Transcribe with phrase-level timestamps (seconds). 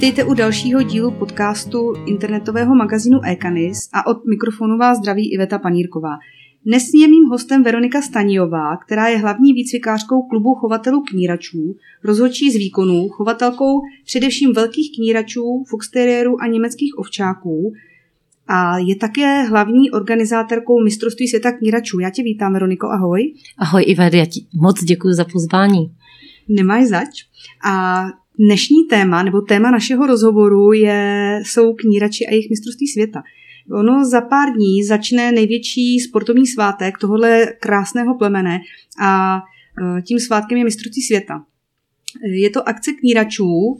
[0.00, 6.18] Vítejte u dalšího dílu podcastu internetového magazínu Ekanis a od mikrofonu vás zdraví Iveta Panírková.
[6.66, 12.56] Dnes je mým hostem Veronika Staniová, která je hlavní výcvikářkou klubu chovatelů kníračů, rozhodčí z
[12.56, 17.72] výkonů, chovatelkou především velkých kníračů, foxteriérů a německých ovčáků
[18.48, 22.00] a je také hlavní organizátorkou mistrovství světa kníračů.
[22.00, 23.34] Já tě vítám, Veroniko, ahoj.
[23.58, 25.94] Ahoj Ivet, já ti moc děkuji za pozvání.
[26.48, 27.24] Nemáš zač.
[27.64, 28.04] A
[28.40, 33.22] dnešní téma, nebo téma našeho rozhovoru je, jsou knírači a jejich mistrovství světa.
[33.72, 38.58] Ono za pár dní začne největší sportovní svátek tohohle krásného plemene
[39.02, 39.38] a
[39.98, 41.44] e, tím svátkem je mistrovství světa.
[42.24, 43.78] Je to akce kníračů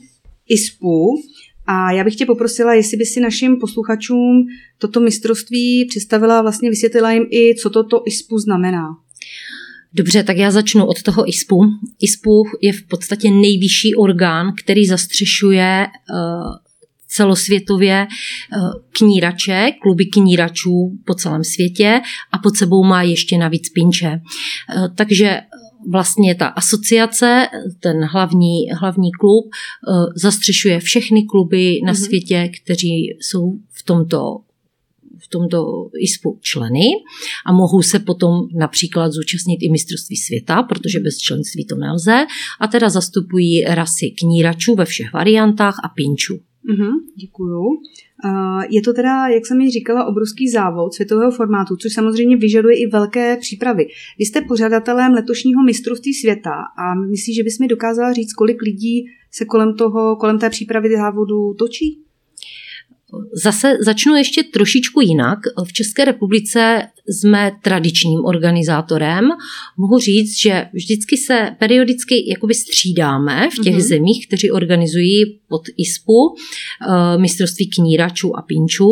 [0.48, 1.22] ISPu
[1.66, 4.46] a já bych tě poprosila, jestli by si našim posluchačům
[4.78, 8.88] toto mistrovství představila vlastně vysvětlila jim i, co toto ISPu znamená.
[9.94, 11.64] Dobře, tak já začnu od toho ISPu.
[12.00, 16.56] ISPu je v podstatě nejvyšší orgán, který zastřešuje uh,
[17.10, 18.06] celosvětově
[18.98, 22.00] knírače, kluby kníračů po celém světě
[22.32, 24.20] a pod sebou má ještě navíc pinče.
[24.94, 25.40] Takže
[25.90, 27.46] vlastně ta asociace,
[27.80, 29.44] ten hlavní, hlavní klub,
[30.16, 32.04] zastřešuje všechny kluby na mm-hmm.
[32.04, 34.36] světě, kteří jsou v tomto
[35.24, 36.86] v tomto ISPu členy
[37.46, 42.26] a mohou se potom například zúčastnit i mistrovství světa, protože bez členství to nelze
[42.60, 46.34] a teda zastupují rasy kníračů ve všech variantách a pinčů.
[46.70, 47.62] Mm-hmm, děkuju.
[48.70, 52.86] Je to teda, jak jsem ji říkala, obrovský závod světového formátu, což samozřejmě vyžaduje i
[52.86, 53.86] velké přípravy.
[54.18, 59.04] Vy jste pořadatelem letošního mistrovství světa a myslíš, že bys mi dokázala říct, kolik lidí
[59.32, 62.02] se kolem toho, kolem té přípravy závodu točí?
[63.44, 65.38] Zase začnu ještě trošičku jinak.
[65.64, 69.28] V České republice jsme tradičním organizátorem.
[69.76, 73.88] Mohu říct, že vždycky se periodicky jakoby střídáme v těch mm-hmm.
[73.88, 78.90] zemích, kteří organizují pod ISPu eh, mistrovství kníračů a pinčů.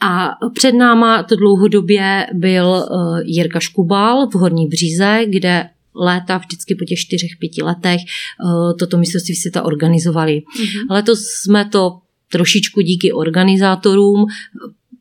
[0.00, 6.74] A před náma to dlouhodobě byl eh, Jirka Škubal v Horní Bříze, kde léta, vždycky
[6.74, 10.32] po těch čtyřech, pěti letech eh, toto mistrovství světa organizovali.
[10.32, 10.94] Mm-hmm.
[10.94, 14.26] Letos jsme to trošičku díky organizátorům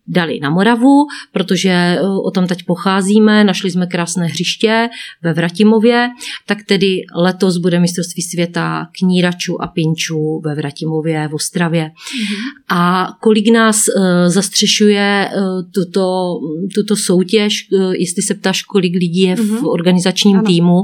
[0.08, 4.90] dali na Moravu, protože eh, o tam teď pocházíme, našli jsme krásné hřiště
[5.24, 6.10] ve Vratimově,
[6.46, 11.84] tak tedy letos bude mistrovství světa kníračů a pinčů ve Vratimově v Ostravě.
[11.84, 12.78] Mm-hmm.
[12.78, 16.34] A kolik nás uh, zastřešuje uh, tuto,
[16.76, 19.66] tuto soutěž, jestli se ptáš, kolik lidí je v mhm.
[19.66, 20.46] organizačním ano.
[20.46, 20.84] týmu,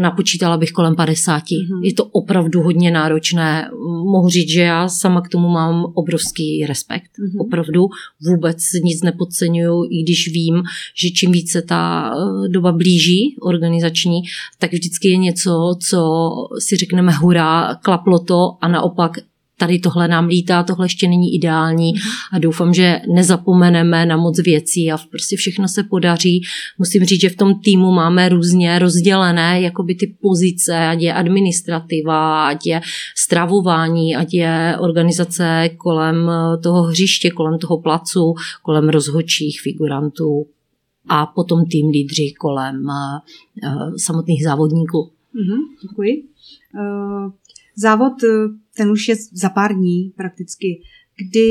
[0.00, 1.42] napočítala bych kolem 50.
[1.42, 1.82] Mm-hmm.
[1.82, 3.70] Je to opravdu hodně náročné.
[4.12, 7.10] Mohu říct, že já sama k tomu mám obrovský respekt.
[7.18, 7.40] Mm-hmm.
[7.40, 7.86] Opravdu
[8.26, 10.62] vůbec nic nepodceňuju, i když vím,
[10.94, 14.20] že čím více ta eh, doba blíží organizační,
[14.58, 19.18] tak vždycky je něco, co si řekneme hurá, klaplo to a naopak
[19.58, 21.92] tady tohle nám lítá, tohle ještě není ideální
[22.32, 26.42] a doufám, že nezapomeneme na moc věcí a prostě všechno se podaří.
[26.78, 32.48] Musím říct, že v tom týmu máme různě rozdělené jakoby ty pozice, ať je administrativa,
[32.48, 32.80] ať je
[33.16, 36.30] stravování, ať je organizace kolem
[36.62, 40.46] toho hřiště, kolem toho placu, kolem rozhodčích figurantů
[41.08, 45.10] a potom tým lídři kolem uh, samotných závodníků.
[45.34, 46.24] Mm-hmm, děkuji.
[46.74, 47.32] Uh,
[47.76, 48.12] závod
[48.76, 50.80] ten už je za pár dní prakticky,
[51.16, 51.48] kdy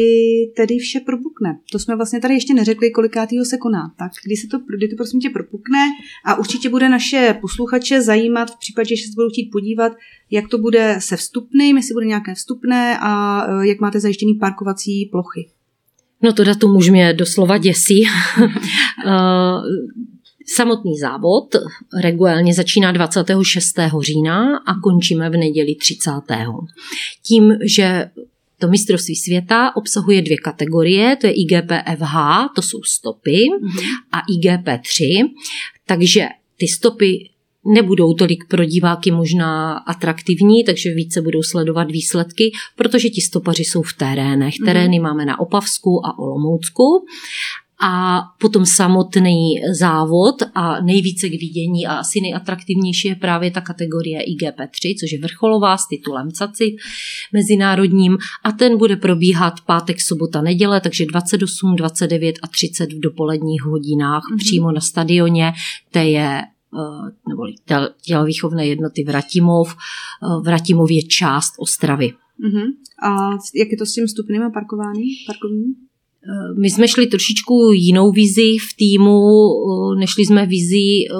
[0.56, 1.58] tedy vše propukne.
[1.72, 3.94] To jsme vlastně tady ještě neřekli, kolikátýho se koná.
[3.98, 5.80] Tak kdy se to, kdy to prosím tě propukne
[6.26, 9.94] a určitě bude naše posluchače zajímat v případě, že se budou chtít podívat,
[10.32, 15.06] jak to bude se vstupným, jestli bude nějaké vstupné a e, jak máte zajištěný parkovací
[15.06, 15.50] plochy.
[16.22, 18.04] No to datum už mě doslova děsí.
[20.46, 21.56] Samotný závod
[22.02, 23.76] regulárně začíná 26.
[24.02, 26.12] října a končíme v neděli 30.
[27.24, 28.06] Tím, že
[28.60, 32.16] to mistrovství světa obsahuje dvě kategorie, to je IGPFH,
[32.56, 33.40] to jsou stopy,
[34.12, 35.30] a IGP3,
[35.86, 36.28] takže
[36.58, 37.30] ty stopy
[37.66, 43.82] nebudou tolik pro diváky možná atraktivní, takže více budou sledovat výsledky, protože ti stopaři jsou
[43.82, 44.54] v terénech.
[44.60, 44.66] Mhm.
[44.66, 45.04] Terény mm.
[45.04, 47.06] máme na Opavsku a Olomoucku
[47.82, 54.20] a potom samotný závod a nejvíce k vidění a asi nejatraktivnější je právě ta kategorie
[54.22, 56.76] IGP3, což je vrcholová s titulem CACIT
[57.34, 63.64] mezinárodním a ten bude probíhat pátek, sobota, neděle, takže 28, 29 a 30 v dopoledních
[63.64, 64.38] hodinách mm-hmm.
[64.38, 65.54] přímo na stadioně,
[65.92, 67.44] to je eh, nebo
[68.02, 69.76] tělovýchovné jednoty Vratimov.
[69.76, 72.14] Eh, Vratimov je část Ostravy.
[72.44, 72.74] Uh-huh.
[73.04, 75.76] A jak je to s tím vstupným a parkování, parkovním?
[76.30, 81.16] Eh, my jsme šli trošičku jinou vizi v týmu, eh, nešli jsme vizi eh,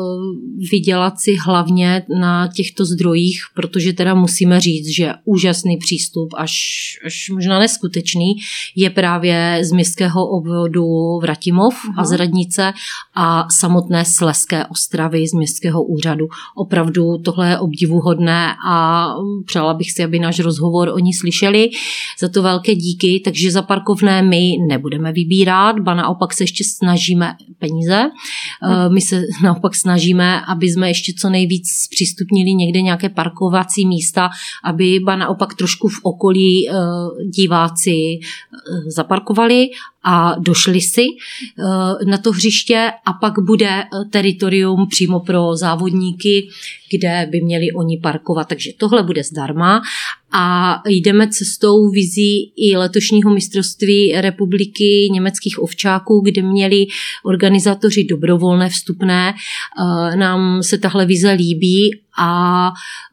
[0.72, 6.54] vydělat si hlavně na těchto zdrojích, protože teda musíme říct, že úžasný přístup, až,
[7.06, 8.34] až možná neskutečný,
[8.76, 12.02] je právě z městského obvodu Vratimov Aha.
[12.02, 12.74] a z Radnice
[13.16, 16.28] a samotné Sleské ostravy z městského úřadu.
[16.56, 19.08] Opravdu tohle je obdivuhodné a
[19.46, 21.70] přála bych si, aby náš rozhovor oni slyšeli.
[22.20, 26.64] Za to velké díky, takže za parkovné my nebudeme budeme vybírat, ba naopak se ještě
[26.64, 28.10] snažíme peníze.
[28.62, 28.94] Hmm.
[28.94, 34.30] My se naopak snažíme, aby jsme ještě co nejvíc zpřístupnili někde nějaké parkovací místa,
[34.64, 36.74] aby ba naopak trošku v okolí eh,
[37.30, 39.68] diváci eh, zaparkovali
[40.04, 41.06] a došli si
[42.06, 46.48] na to hřiště a pak bude teritorium přímo pro závodníky,
[46.92, 48.48] kde by měli oni parkovat.
[48.48, 49.82] Takže tohle bude zdarma
[50.34, 56.86] a jdeme cestou vizí i letošního mistrovství republiky německých ovčáků, kde měli
[57.24, 59.34] organizátoři dobrovolné vstupné.
[59.34, 62.70] Eh, nám se tahle vize líbí a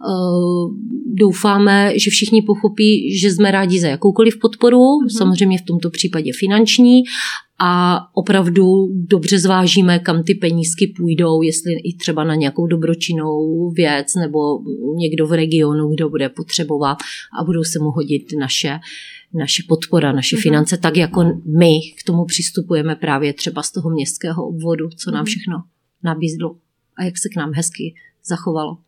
[0.09, 0.75] uh,
[1.07, 5.19] doufáme, že všichni pochopí, že jsme rádi za jakoukoliv podporu, mm-hmm.
[5.19, 7.03] samozřejmě v tomto případě finanční
[7.63, 14.15] a opravdu dobře zvážíme, kam ty penízky půjdou, jestli i třeba na nějakou dobročinnou věc
[14.15, 14.39] nebo
[14.97, 16.99] někdo v regionu, kdo bude potřebovat
[17.41, 18.79] a budou se mu hodit naše
[19.35, 20.43] naše podpora, naše mm-hmm.
[20.43, 21.25] finance, tak jako
[21.59, 25.27] my k tomu přistupujeme právě třeba z toho městského obvodu, co nám mhm.
[25.27, 25.63] všechno
[26.03, 26.57] nabízlo
[26.97, 27.95] a jak se k nám hezky
[28.25, 28.79] zachovalo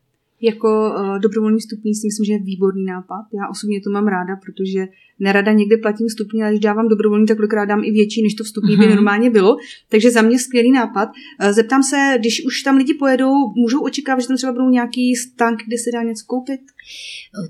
[0.43, 3.25] jako uh, dobrovolný vstupní si myslím, že je výborný nápad.
[3.35, 4.87] Já osobně to mám ráda, protože
[5.23, 8.45] nerada někde platím vstupní, ale když dávám dobrovolný, tak kolikrát dám i větší, než to
[8.45, 8.95] vstupní by mhm.
[8.95, 9.57] normálně bylo.
[9.89, 11.09] Takže za mě skvělý nápad.
[11.09, 15.15] Uh, zeptám se, když už tam lidi pojedou, můžou očekávat, že tam třeba budou nějaký
[15.17, 16.61] stank, kde se dá něco koupit?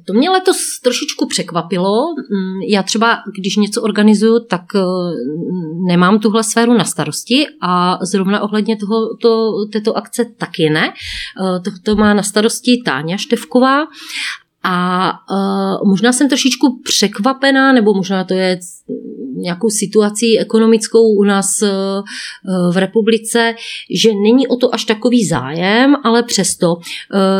[0.04, 2.14] To mě letos trošičku překvapilo.
[2.14, 4.80] Mm, já třeba, když něco organizuju, tak eh,
[5.86, 10.92] nemám tuhle sféru na starosti a zrovna ohledně toho, to, této akce taky ne.
[11.64, 13.86] To, to má na starosti Táňa Števková
[14.62, 18.58] a uh, možná jsem trošičku překvapená, nebo možná to je
[19.36, 21.68] nějakou situací ekonomickou u nás uh,
[22.72, 23.54] v republice,
[23.90, 26.80] že není o to až takový zájem, ale přesto uh,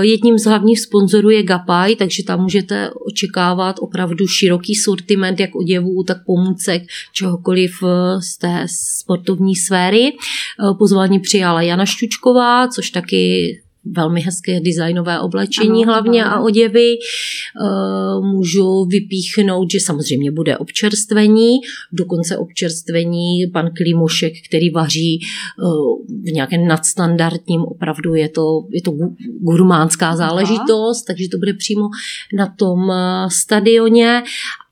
[0.00, 6.04] jedním z hlavních sponzorů je Gapaj, takže tam můžete očekávat opravdu široký sortiment jak oděvů,
[6.04, 6.82] tak pomůcek,
[7.12, 7.72] čehokoliv
[8.18, 8.66] z té
[9.00, 10.12] sportovní sféry.
[10.12, 16.36] Uh, pozvání přijala Jana Šťučková, což taky velmi hezké designové oblečení ano, hlavně ano.
[16.36, 16.94] a oděvy.
[16.94, 21.50] Eh, můžu vypíchnout, že samozřejmě bude občerstvení,
[21.92, 25.62] dokonce občerstvení pan Klimošek, který vaří eh,
[26.08, 28.92] v nějakém nadstandardním, opravdu je to, je to
[29.40, 31.04] gurmánská záležitost, Aha.
[31.06, 31.88] takže to bude přímo
[32.36, 34.22] na tom eh, stadioně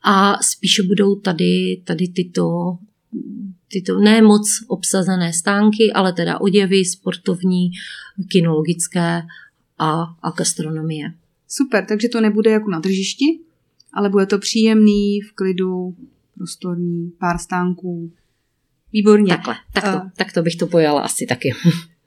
[0.03, 2.77] a spíše budou tady, tady tyto
[3.73, 7.71] tyto ne moc obsazené stánky, ale teda oděvy, sportovní,
[8.31, 9.21] kinologické
[9.79, 11.13] a, a gastronomie.
[11.47, 13.39] Super, takže to nebude jako na tržišti,
[13.93, 15.95] ale bude to příjemný, v klidu,
[16.37, 18.11] prostorný, pár stánků.
[18.93, 19.27] Výborně.
[19.27, 21.53] Takhle, tak to, uh, tak to bych to pojala asi taky.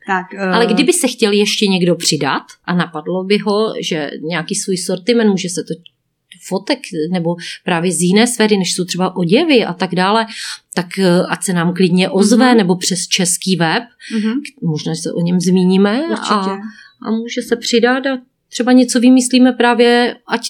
[0.06, 4.54] Tak, uh, Ale kdyby se chtěl ještě někdo přidat a napadlo by ho, že nějaký
[4.54, 5.93] svůj sortiment, může se to
[6.48, 6.78] fotek
[7.12, 10.26] nebo právě z jiné sféry, než jsou třeba oděvy a tak dále,
[10.74, 12.56] tak eh, ať se nám klidně ozve mm-hmm.
[12.56, 13.82] nebo přes český web,
[14.16, 14.34] mm-hmm.
[14.62, 16.58] možná se o něm zmíníme a,
[17.02, 18.18] a může se přidat a
[18.54, 20.40] třeba něco vymyslíme právě, ať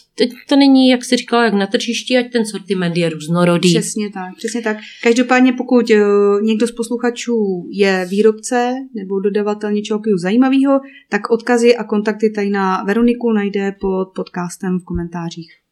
[0.48, 3.74] to není, jak si říkala, jak na tržišti, ať ten sortiment je různorodý.
[3.74, 4.76] Přesně tak, přesně tak.
[5.02, 11.84] Každopádně pokud uh, někdo z posluchačů je výrobce nebo dodavatel něčeho zajímavého, tak odkazy a
[11.84, 15.63] kontakty tady na Veroniku najde pod podcastem v komentářích.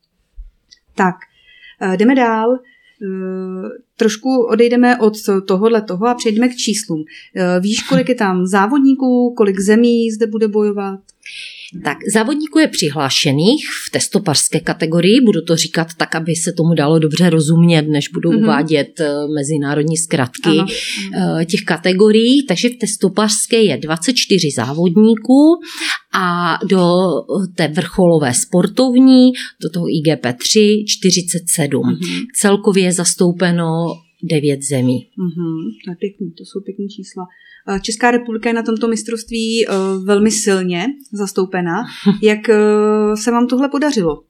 [0.94, 1.14] Tak,
[1.82, 2.50] uh, jdeme dál.
[2.50, 5.14] Uh, trošku odejdeme od
[5.48, 7.04] tohohle toho a přejdeme k číslům.
[7.60, 11.00] Víš, kolik je tam závodníků, kolik zemí zde bude bojovat?
[11.84, 16.98] Tak závodníků je přihlášených v testoparské kategorii, budu to říkat tak, aby se tomu dalo
[16.98, 18.42] dobře rozumět, než budu mm-hmm.
[18.42, 20.68] uvádět eh, mezinárodní zkratky Aha.
[21.40, 22.46] Eh, těch kategorií.
[22.46, 25.60] Takže v testoparské je 24 závodníků
[26.14, 27.08] a do
[27.54, 31.82] té vrcholové sportovní, do toho IGP3 47.
[31.82, 32.26] Mm-hmm.
[32.34, 33.66] Celkově je zastoupeno
[34.22, 35.08] devět zemí.
[35.18, 37.24] Mm-hmm, to je pěkný, to jsou pěkné čísla.
[37.68, 39.72] Eh, Česká republika je na tomto mistrovství eh,
[40.04, 41.84] velmi silně zastoupená.
[42.22, 42.56] Jak eh,
[43.16, 44.22] se vám tohle podařilo?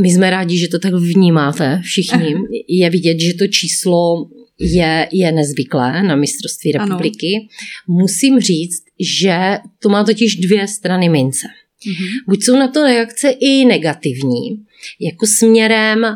[0.00, 2.34] My jsme rádi, že to tak vnímáte všichni.
[2.68, 7.26] Je vidět, že to číslo je, je nezvyklé na mistrovství republiky.
[7.36, 7.98] Ano.
[7.98, 11.46] Musím říct, že to má totiž dvě strany mince.
[11.46, 12.24] Mm-hmm.
[12.28, 14.64] Buď jsou na to reakce i negativní,
[15.00, 16.06] jako směrem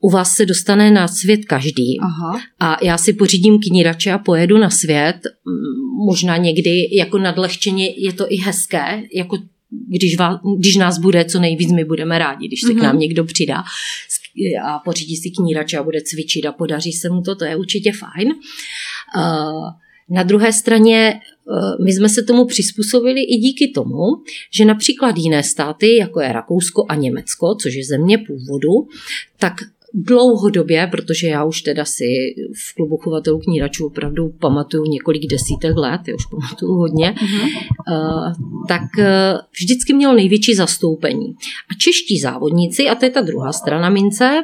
[0.00, 2.00] u vás se dostane na svět každý.
[2.00, 2.40] Aha.
[2.60, 5.16] A já si pořídím knírače a pojedu na svět.
[6.06, 9.38] Možná někdy jako nadlehčeně je to i hezké, jako
[9.88, 12.78] když, vás, když nás bude co nejvíc, my budeme rádi, když se mm-hmm.
[12.78, 13.00] k nám mhm.
[13.00, 13.64] někdo přidá
[14.64, 17.92] a pořídí si knírače a bude cvičit a podaří se mu to, to je určitě
[17.92, 18.28] fajn.
[18.28, 19.70] Uh,
[20.10, 24.02] na druhé straně uh, my jsme se tomu přizpůsobili i díky tomu,
[24.54, 28.88] že například jiné státy, jako je Rakousko a Německo, což je země původu,
[29.38, 29.54] tak
[29.94, 32.04] dlouhodobě, protože já už teda si
[32.54, 38.34] v klubu chovatelů kníračů opravdu pamatuju několik desítek let, já už pamatuju hodně, mm-hmm.
[38.68, 39.04] tak uh,
[39.60, 41.34] vždycky měl největší zastoupení.
[41.70, 44.42] A čeští závodníci, a to je ta druhá strana mince,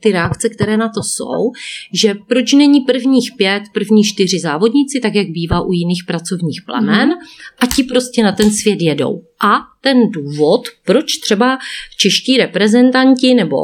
[0.00, 1.52] ty reakce, které na to jsou,
[1.92, 7.08] že proč není prvních pět, první čtyři závodníci, tak jak bývá u jiných pracovních plamen,
[7.08, 7.58] mm-hmm.
[7.60, 9.22] a ti prostě na ten svět jedou.
[9.44, 11.58] A ten důvod, proč třeba
[11.96, 13.56] čeští reprezentanti nebo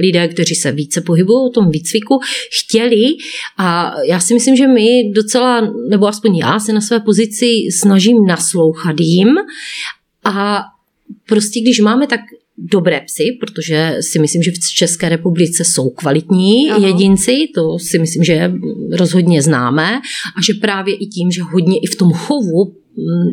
[0.00, 2.18] lidé, kteří se více pohybují v tom výcviku,
[2.60, 3.04] chtěli
[3.58, 7.46] a já si myslím, že my docela, nebo aspoň já se na své pozici
[7.78, 9.28] snažím naslouchat jim
[10.24, 10.62] a
[11.28, 12.20] prostě když máme tak
[12.58, 16.86] dobré psy, protože si myslím, že v České republice jsou kvalitní Aha.
[16.86, 18.52] jedinci, to si myslím, že
[18.92, 20.00] rozhodně známe
[20.36, 22.83] a že právě i tím, že hodně i v tom chovu Mm,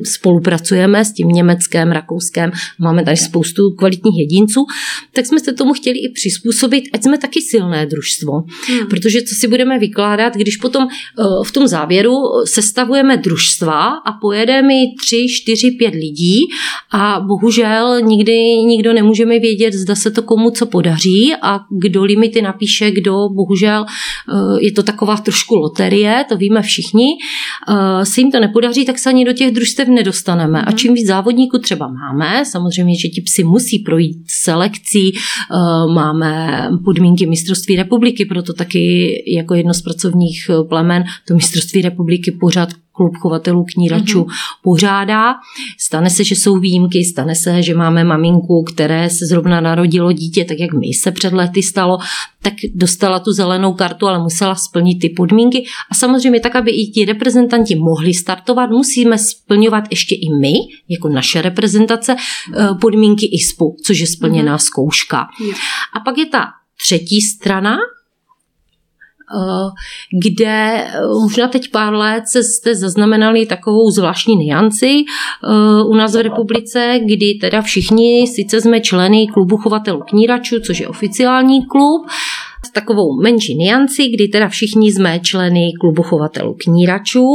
[0.03, 4.65] spolupracujeme s tím Německém, Rakouskem, máme tady spoustu kvalitních jedinců,
[5.13, 8.32] tak jsme se tomu chtěli i přizpůsobit, ať jsme taky silné družstvo.
[8.68, 8.88] Hmm.
[8.89, 12.13] Protože co si budeme vykládat, když potom eh, v tom závěru
[12.46, 16.39] sestavujeme družstva a pojedeme tři, čtyři, pět lidí
[16.91, 18.34] a bohužel nikdy
[18.65, 23.86] nikdo nemůžeme vědět, zda se to komu co podaří a kdo limity napíše, kdo bohužel
[23.86, 27.06] eh, je to taková trošku loterie, to víme všichni,
[27.70, 30.60] eh, se jim to nepodaří, tak se ani do těch těch družstev nedostaneme.
[30.60, 30.65] Mm.
[30.67, 30.77] A mhm.
[30.77, 37.25] čím víc závodníků třeba máme, samozřejmě, že ti psi musí projít selekcí, eh, máme podmínky
[37.25, 43.65] mistrovství republiky, proto taky jako jedno z pracovních plemen to mistrovství republiky pořád klub chovatelů
[43.74, 44.62] kníračů mm-hmm.
[44.63, 45.33] pořádá.
[45.79, 50.45] Stane se, že jsou výjimky, stane se, že máme maminku, které se zrovna narodilo dítě,
[50.45, 51.98] tak jak mi se před lety stalo,
[52.41, 55.63] tak dostala tu zelenou kartu, ale musela splnit ty podmínky.
[55.91, 60.53] A samozřejmě tak, aby i ti reprezentanti mohli startovat, musíme splňovat ještě i my,
[60.89, 64.65] jako naše reprezentace, eh, podmínky ISPu, což je splněná mm-hmm.
[64.65, 65.27] zkouška.
[65.45, 65.57] Yeah.
[65.93, 66.45] A pak je ta
[66.81, 67.77] třetí strana,
[70.23, 76.21] kde eh, možná teď pár let jste zaznamenali takovou zvláštní nianci eh, u nás v
[76.21, 82.01] republice, kdy teda všichni sice jsme členy klubu chovatelů kníračů, což je oficiální klub,
[82.65, 87.27] s takovou menší nianci, kdy teda všichni jsme členy klubu chovatelů kníračů,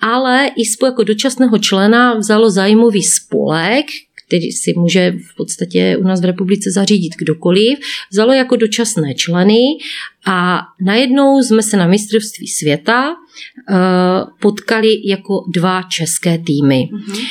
[0.00, 3.86] ale i jako dočasného člena vzalo zájmový spolek,
[4.30, 7.78] který si může v podstatě u nás v republice zařídit kdokoliv,
[8.12, 9.60] vzalo jako dočasné členy
[10.26, 13.16] a najednou jsme se na mistrovství světa uh,
[14.40, 16.88] potkali jako dva české týmy.
[16.92, 17.26] Mm-hmm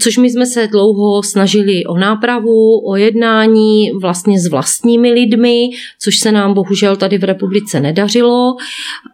[0.00, 6.18] což my jsme se dlouho snažili o nápravu, o jednání vlastně s vlastními lidmi, což
[6.18, 8.56] se nám bohužel tady v republice nedařilo.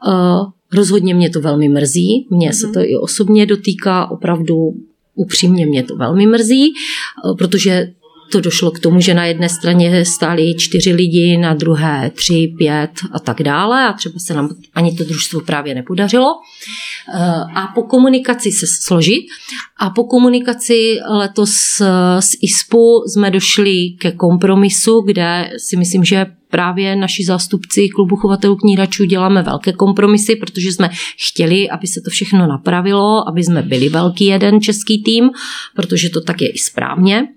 [0.08, 2.74] Eh, rozhodně mě to velmi mrzí, mně se mhm.
[2.74, 4.72] to i osobně dotýká opravdu
[5.18, 7.92] upřímně mě to velmi mrzí, eh, protože
[8.32, 12.90] to došlo k tomu, že na jedné straně stáli čtyři lidi, na druhé tři, pět
[13.12, 16.26] a tak dále a třeba se nám ani to družstvo právě nepodařilo.
[17.14, 17.20] Eh,
[17.54, 19.26] a po komunikaci se složit
[19.76, 21.82] a po komunikaci letos
[22.20, 28.56] s ISPu jsme došli ke kompromisu, kde si myslím, že právě naši zástupci klubu chovatelů
[28.56, 30.90] kníračů děláme velké kompromisy, protože jsme
[31.28, 35.30] chtěli, aby se to všechno napravilo, aby jsme byli velký jeden český tým,
[35.76, 37.28] protože to tak je i správně.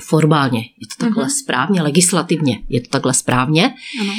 [0.00, 1.38] Formálně je to takhle uh-huh.
[1.42, 3.74] správně, legislativně je to takhle správně.
[4.02, 4.12] Uh-huh.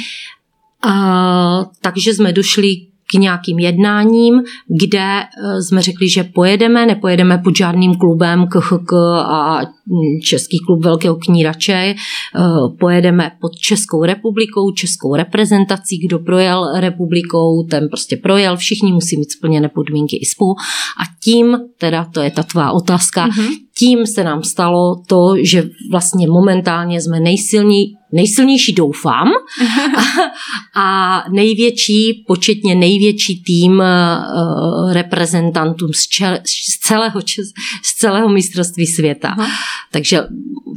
[0.82, 4.42] A, takže jsme došli k nějakým jednáním,
[4.80, 8.92] kde eh, jsme řekli, že pojedeme, nepojedeme pod žádným klubem KHK
[9.24, 9.60] a
[10.22, 11.94] Český klub Velkého knírače, eh,
[12.80, 19.32] pojedeme pod Českou republikou, Českou reprezentací, kdo projel republikou, ten prostě projel, všichni musí mít
[19.32, 20.54] splněné podmínky ISPu
[21.02, 23.48] a tím, teda to je ta tvá otázka, mm-hmm.
[23.78, 29.28] tím se nám stalo to, že vlastně momentálně jsme nejsilní, nejsilnější doufám
[30.76, 37.20] a, a největší, početně největší tým uh, reprezentantů z, čel, z, celého,
[37.82, 39.28] z celého mistrovství světa.
[39.28, 39.48] Aha.
[39.92, 40.20] Takže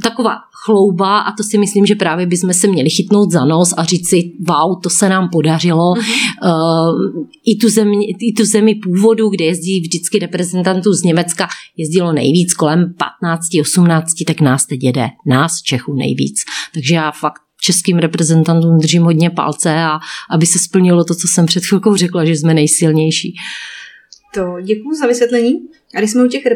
[0.02, 3.84] taková chlouba a to si myslím, že právě bychom se měli chytnout za nos a
[3.84, 5.94] říct si, wow, to se nám podařilo.
[5.94, 6.04] Uh-huh.
[6.44, 12.12] Uh, i, tu zemi, I tu zemi původu, kde jezdí vždycky reprezentantů z Německa, jezdilo
[12.12, 16.40] nejvíc kolem 15, 18, tak nás teď jede, nás Čechů nejvíc.
[16.74, 19.98] Takže já fakt českým reprezentantům držím hodně palce a
[20.30, 23.34] aby se splnilo to, co jsem před chvilkou řekla, že jsme nejsilnější.
[24.34, 25.52] To děkuji za vysvětlení.
[25.94, 26.46] A když jsme u těch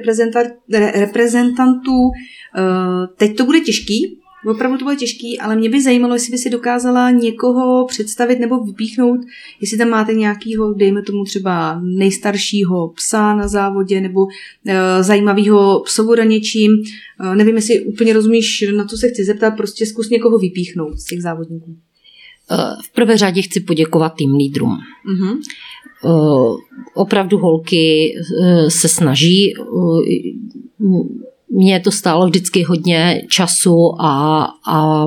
[0.94, 2.10] reprezentantů,
[2.56, 6.38] eh, teď to bude těžký, Opravdu to bude těžký, ale mě by zajímalo, jestli by
[6.38, 9.20] si dokázala někoho představit nebo vypíchnout,
[9.60, 14.30] jestli tam máte nějakého, dejme tomu třeba nejstaršího psa na závodě nebo uh,
[15.00, 16.72] zajímavého psovoda něčím.
[17.20, 21.04] Uh, nevím, jestli úplně rozumíš, na co se chci zeptat, prostě zkus někoho vypíchnout z
[21.04, 21.76] těch závodníků.
[22.84, 24.78] V prvé řadě chci poděkovat tým lídrům.
[25.10, 25.38] Uh-huh.
[26.94, 28.14] Opravdu holky
[28.68, 29.54] se snaží
[31.50, 35.06] mě to stálo vždycky hodně času a, a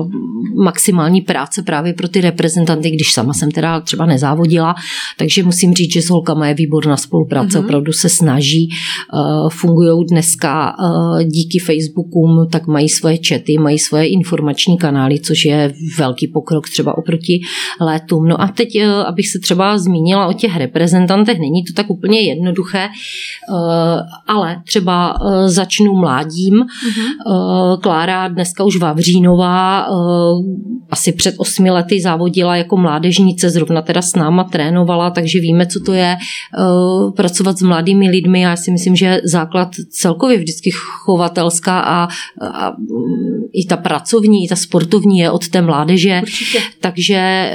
[0.64, 4.74] maximální práce právě pro ty reprezentanty, když sama jsem teda třeba nezávodila,
[5.18, 7.64] takže musím říct, že s holkama je výborná spolupráce, mm-hmm.
[7.64, 8.68] opravdu se snaží,
[9.14, 15.44] uh, fungují dneska uh, díky Facebookům, tak mají svoje čety, mají svoje informační kanály, což
[15.44, 17.40] je velký pokrok třeba oproti
[17.80, 18.28] létům.
[18.28, 22.20] No a teď, uh, abych se třeba zmínila o těch reprezentantech, není to tak úplně
[22.20, 23.56] jednoduché, uh,
[24.26, 26.54] ale třeba uh, začnu mládí mladím.
[26.54, 27.80] Uh-huh.
[27.80, 29.92] Klára dneska už Vavřínová eh,
[30.90, 35.80] asi před osmi lety závodila jako mládežnice, zrovna teda s náma trénovala, takže víme, co
[35.80, 38.40] to je eh, pracovat s mladými lidmi.
[38.40, 40.70] Já si myslím, že základ celkově vždycky
[41.04, 42.08] chovatelská a,
[42.42, 42.72] a
[43.52, 46.20] i ta pracovní, i ta sportovní je od té mládeže.
[46.22, 46.58] Určitě.
[46.80, 47.50] Takže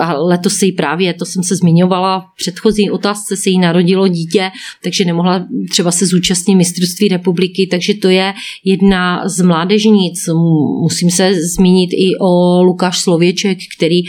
[0.00, 4.08] a letos se jí právě, to jsem se zmiňovala, v předchozí otázce se jí narodilo
[4.08, 4.50] dítě,
[4.82, 8.32] takže nemohla třeba se zúčastnit mistrovství republiky, takže to je
[8.64, 10.28] jedna z mládežnic.
[10.82, 14.00] Musím se zmínit i o Lukáš Slověček, který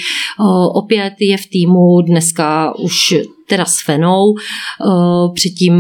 [0.74, 3.13] opět je v týmu dneska už
[3.48, 5.76] teda s Fenou, eh, předtím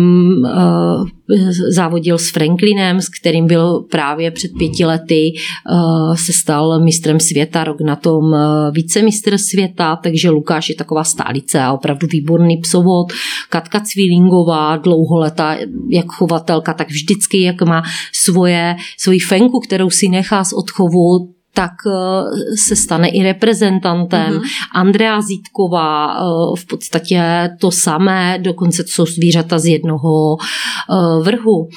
[0.45, 7.19] eh, závodil s Franklinem, s kterým byl právě před pěti lety, eh, se stal mistrem
[7.19, 8.35] světa, rok na tom
[8.71, 13.13] vícemistr světa, takže Lukáš je taková stálice a opravdu výborný psovod.
[13.49, 15.57] Katka Cvilingová, dlouholeta
[15.89, 21.71] jak chovatelka, tak vždycky, jak má svoje, svoji fenku, kterou si nechá z odchovu, tak
[21.87, 24.33] eh, se stane i reprezentantem.
[24.33, 24.41] Mm-hmm.
[24.75, 26.21] Andrea Zítková eh,
[26.59, 31.67] v podstatě to samé, dokonce to jsou zvířata z jednoho eh, vrhu.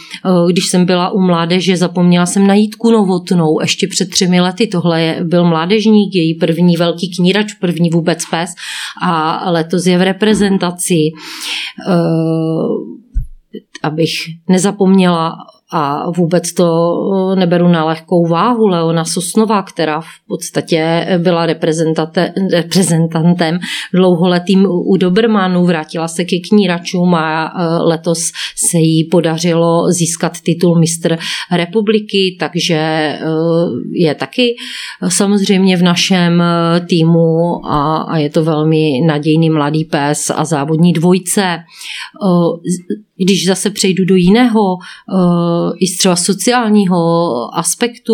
[0.48, 4.66] Když jsem byla u mládeže, zapomněla jsem najít Novotnou ještě před třemi lety.
[4.66, 8.50] Tohle byl mládežník, její první velký knírač, první vůbec pes
[9.02, 11.10] a letos je v reprezentaci
[13.82, 14.10] abych
[14.48, 15.36] nezapomněla
[15.72, 16.94] a vůbec to
[17.32, 18.66] eh, neberu na lehkou váhu.
[18.66, 23.58] Leona Sosnová, která v podstatě byla reprezentantem
[23.94, 30.78] dlouholetým u Dobrmanu, vrátila se ke kníračům a eh, letos se jí podařilo získat titul
[30.78, 31.18] mistr
[31.52, 33.18] republiky, takže eh,
[33.92, 34.56] je taky
[35.08, 36.42] samozřejmě v našem
[36.88, 41.58] týmu a, a je to velmi nadějný mladý pes a závodní dvojce.
[43.24, 44.60] Když zase přejdu do jiného
[45.80, 46.96] i z třeba sociálního
[47.58, 48.12] aspektu.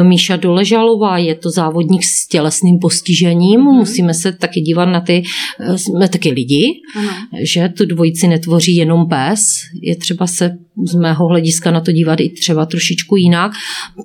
[0.00, 3.60] Eh, Míša Doležalová je to závodník s tělesným postižením.
[3.60, 3.66] Mm.
[3.66, 5.22] Musíme se taky dívat na ty,
[5.60, 7.10] eh, jsme taky lidi, ano.
[7.42, 9.40] že tu dvojici netvoří jenom pes.
[9.82, 13.52] Je třeba se z mého hlediska na to dívat i třeba trošičku jinak.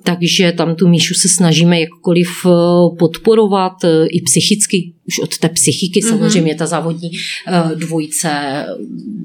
[0.02, 2.50] Takže tam tu Míšu se snažíme jakkoliv eh,
[2.98, 3.72] podporovat
[4.10, 6.08] i psychicky už od té psychiky mm-hmm.
[6.08, 7.10] samozřejmě ta závodní
[7.74, 8.30] dvojice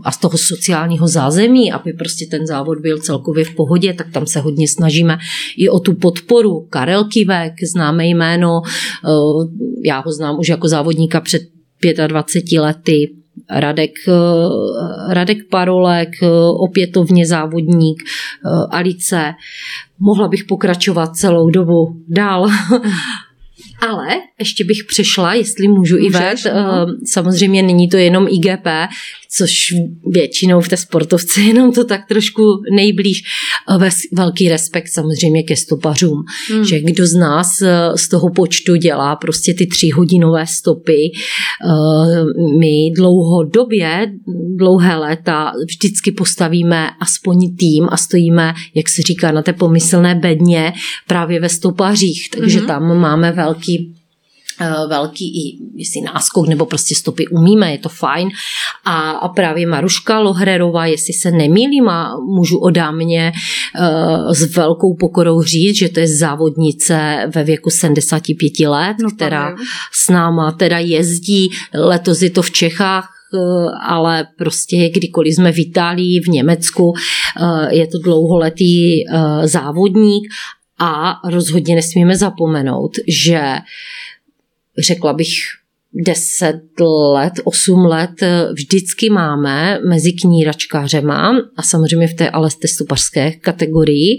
[0.04, 4.26] a z toho sociálního zázemí, aby prostě ten závod byl celkově v pohodě, tak tam
[4.26, 5.18] se hodně snažíme
[5.58, 6.68] i o tu podporu.
[6.70, 9.10] Karel Kivek, známe jméno, eh,
[9.86, 11.42] já ho znám už jako závodníka před
[12.08, 16.28] 25 lety, Radek, eh, Radek Parolek, eh,
[16.60, 18.04] opětovně závodník,
[18.72, 19.34] Alice.
[20.00, 22.48] Mohla bych pokračovat celou dobu dál.
[23.82, 24.08] Ale
[24.40, 26.88] ještě bych přešla, jestli můžu i no.
[27.06, 28.68] Samozřejmě není to jenom IGP,
[29.38, 29.54] což
[30.08, 32.42] většinou v té sportovce jenom to tak trošku
[32.76, 33.24] nejblíž.
[34.12, 36.66] Velký respekt samozřejmě ke stopařům, hmm.
[36.66, 41.12] že kdo z nás eh, z toho počtu dělá prostě ty tři hodinové stopy.
[41.12, 42.24] Eh,
[42.60, 44.12] my dlouhodobě,
[44.56, 50.74] dlouhé léta vždycky postavíme aspoň tým a stojíme, jak se říká, na té pomyslné bedně
[51.08, 52.68] právě ve stopařích, takže hmm.
[52.68, 53.71] tam máme velký
[54.62, 58.30] Eh, velký i jestli náskok nebo prostě stopy umíme, je to fajn.
[58.86, 63.32] A, a právě Maruška Lohrerová, jestli se nemýlím a můžu o dámě
[63.80, 69.56] uh, s velkou pokorou říct, že to je závodnice ve věku 75 let, no, která
[69.94, 73.38] s náma teda jezdí, letos je to v Čechách, eh,
[73.88, 76.94] ale prostě kdykoliv jsme v Itálii, v Německu,
[77.70, 79.04] je to dlouholetý
[79.46, 80.24] závodník
[80.84, 83.42] A rozhodně nesmíme zapomenout, že
[84.78, 85.28] řekla bych
[85.94, 86.62] deset
[87.14, 94.18] let, osm let vždycky máme mezi kníračkářema a samozřejmě v té ale testopařské kategorii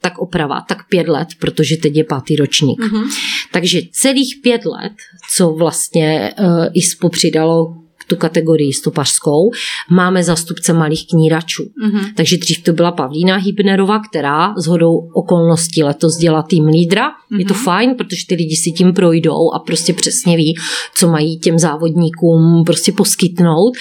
[0.00, 2.80] tak oprava, tak pět let, protože teď je pátý ročník.
[2.80, 3.04] Mm-hmm.
[3.52, 4.92] Takže celých pět let,
[5.30, 9.50] co vlastně uh, ISPO přidalo tu kategorii stopařskou,
[9.90, 11.62] máme zastupce malých kníračů.
[11.62, 12.14] Mm-hmm.
[12.16, 17.10] Takže dřív to byla Pavlína Hybnerová, která s hodou okolností letos dělá tým lídra.
[17.10, 17.38] Mm-hmm.
[17.38, 17.62] Je to mhm.
[17.62, 20.54] fajn, protože ty lidi si tím projdou a prostě přesně ví,
[20.94, 23.72] co mají těm závodníkům prostě poskytnout.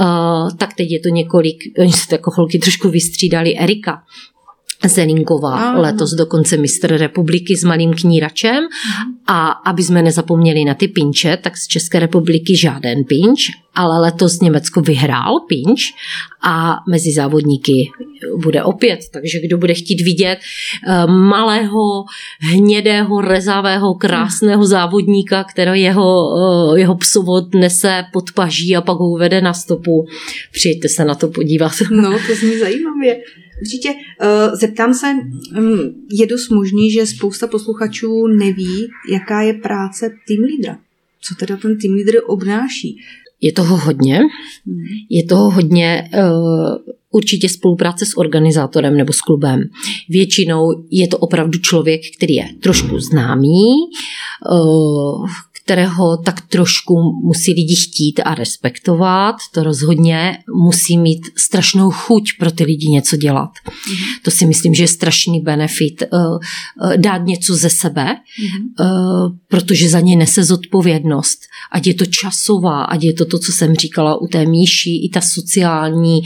[0.00, 4.02] Uh, tak teď je to několik, oni se jako holky trošku vystřídali, Erika,
[4.84, 5.80] Zelinková, Aha.
[5.80, 8.64] letos dokonce mistr republiky s malým kníračem.
[9.26, 13.40] A aby jsme nezapomněli na ty pinče, tak z České republiky žádný pinč,
[13.74, 15.92] ale letos Německo vyhrál pinč
[16.42, 17.90] a mezi závodníky
[18.42, 19.00] bude opět.
[19.12, 20.38] Takže kdo bude chtít vidět
[20.88, 22.04] eh, malého,
[22.40, 26.26] hnědého, rezavého, krásného závodníka, který jeho,
[26.74, 30.06] eh, jeho psovod nese pod paží a pak ho uvede na stopu,
[30.52, 31.72] přijďte se na to podívat.
[31.90, 33.16] No, to zní zajímavě.
[33.60, 33.88] Určitě.
[33.88, 35.06] Uh, zeptám se,
[35.58, 35.78] um,
[36.12, 40.78] je dost možný, že spousta posluchačů neví, jaká je práce tým lídra.
[41.22, 42.98] Co teda ten tým lídr obnáší?
[43.40, 44.18] Je toho hodně.
[44.66, 44.84] Hmm.
[45.10, 46.76] Je toho hodně uh,
[47.10, 49.60] určitě spolupráce s organizátorem nebo s klubem.
[50.08, 53.64] Většinou je to opravdu člověk, který je trošku známý,
[54.52, 55.26] uh,
[55.66, 59.36] kterého tak trošku musí lidi chtít a respektovat.
[59.54, 63.50] To rozhodně musí mít strašnou chuť pro ty lidi něco dělat.
[63.50, 64.22] Mm-hmm.
[64.22, 68.84] To si myslím, že je strašný benefit uh, uh, dát něco ze sebe, mm-hmm.
[69.26, 71.38] uh, protože za ně nese zodpovědnost.
[71.72, 75.08] Ať je to časová, ať je to to, co jsem říkala u té míši, i
[75.08, 76.20] ta sociální,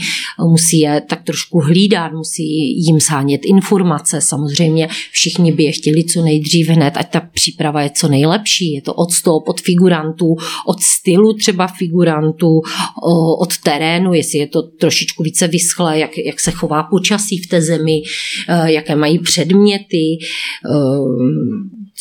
[0.49, 2.43] musí je tak trošku hlídat, musí
[2.85, 4.21] jim sánět informace.
[4.21, 8.73] Samozřejmě všichni by je chtěli co nejdřív hned, ať ta příprava je co nejlepší.
[8.73, 10.35] Je to od stop, od figurantů,
[10.67, 12.61] od stylu třeba figurantů,
[13.41, 17.61] od terénu, jestli je to trošičku více vyschlé, jak, jak se chová počasí v té
[17.61, 18.01] zemi,
[18.49, 20.73] e, jaké mají předměty, e,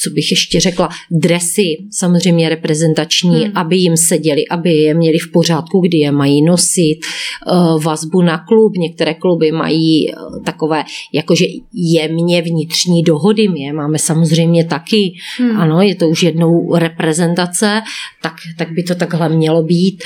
[0.02, 3.52] co bych ještě řekla, dresy samozřejmě reprezentační, hmm.
[3.54, 8.38] aby jim seděli, aby je měli v pořádku, kdy je mají nosit, e, vazbu na
[8.38, 10.12] klub, některé kluby mají
[10.44, 15.56] takové jakože jemně vnitřní dohody, my je máme samozřejmě taky, hmm.
[15.56, 17.82] ano, je to už jednou reprezentační prezentace,
[18.22, 20.02] tak, tak by to takhle mělo být.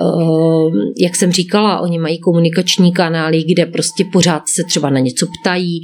[0.00, 5.26] Ehm, jak jsem říkala, oni mají komunikační kanály, kde prostě pořád se třeba na něco
[5.40, 5.82] ptají,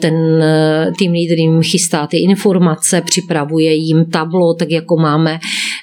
[0.00, 5.38] ten eh, tým lídr jim chystá ty informace, připravuje jim tablo, tak jako máme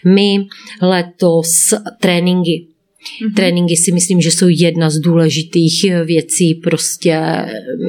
[0.05, 0.45] my
[0.81, 2.65] letos tréninky
[2.99, 3.33] Mm-hmm.
[3.35, 7.21] Tréninky si myslím, že jsou jedna z důležitých věcí, prostě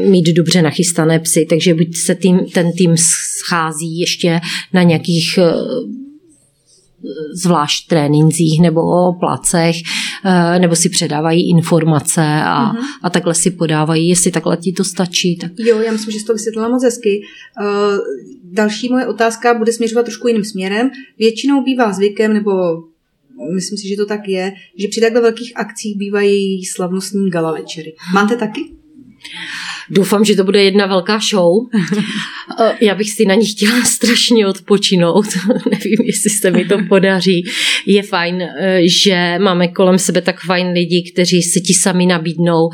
[0.09, 4.41] mít dobře nachystané psy, takže buď se tým, ten tým schází ještě
[4.73, 5.53] na nějakých eh,
[7.35, 9.77] zvlášť trénincích nebo o placech,
[10.25, 12.79] eh, nebo si předávají informace a, uh-huh.
[13.03, 15.37] a takhle si podávají, jestli takhle ti to stačí.
[15.37, 15.53] Tak...
[15.59, 17.23] Jo, já myslím, že jsi to vysvětlila moc hezky.
[17.61, 17.99] Uh,
[18.45, 20.91] další moje otázka bude směřovat trošku jiným směrem.
[21.19, 22.53] Většinou bývá zvykem, nebo
[23.55, 27.95] myslím si, že to tak je, že při takhle velkých akcích bývají slavnostní gala večery.
[28.15, 28.61] Máte taky?
[29.91, 31.53] Doufám, že to bude jedna velká show.
[32.81, 35.27] Já bych si na ní chtěla strašně odpočinout.
[35.71, 37.45] Nevím, jestli se mi to podaří.
[37.87, 42.71] Je fajn, eh, že máme kolem sebe tak fajn lidi, kteří se ti sami nabídnou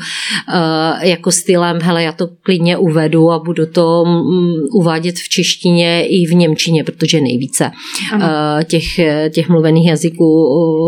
[0.53, 6.05] eh, jako stylem, hele, já to klidně uvedu a budu to mm, uvádět v češtině
[6.07, 7.71] i v němčině, protože nejvíce
[8.11, 8.25] ano.
[8.25, 8.99] Eh, těch,
[9.29, 10.27] těch mluvených jazyků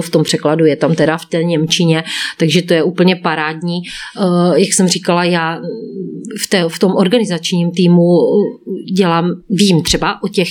[0.04, 2.04] v tom překladu je tam teda v té němčině,
[2.38, 3.78] takže to je úplně parádní.
[4.56, 5.60] Jak jsem říkala, já
[6.44, 8.04] v, té, v tom organizačním týmu
[8.98, 10.50] dělám, vím třeba o těch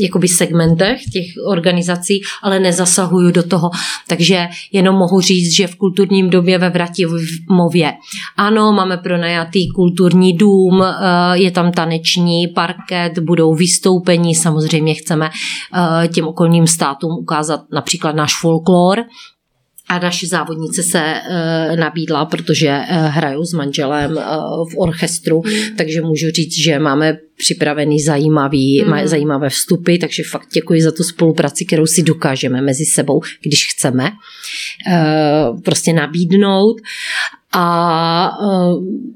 [0.00, 3.70] jakoby segmentech těch organizací, ale nezasahuju do toho.
[4.08, 7.92] Takže jenom mohu říct, že v kulturním době ve Vratimově
[8.36, 15.30] ano, máme pronajatý kulturní dům, eh, je tam taneční parket, budou vystoupení, samozřejmě chceme
[15.74, 18.98] eh, těm okolním státům ukázat například náš folklor,
[19.88, 24.22] a naše závodnice se e, nabídla, protože e, hrajou s manželem e,
[24.72, 25.76] v orchestru, mm.
[25.76, 29.06] takže můžu říct, že máme připravený zajímavý, mm.
[29.08, 34.04] zajímavé vstupy, takže fakt děkuji za tu spolupráci, kterou si dokážeme mezi sebou, když chceme
[34.04, 34.12] e,
[35.64, 36.76] prostě nabídnout.
[37.52, 38.30] A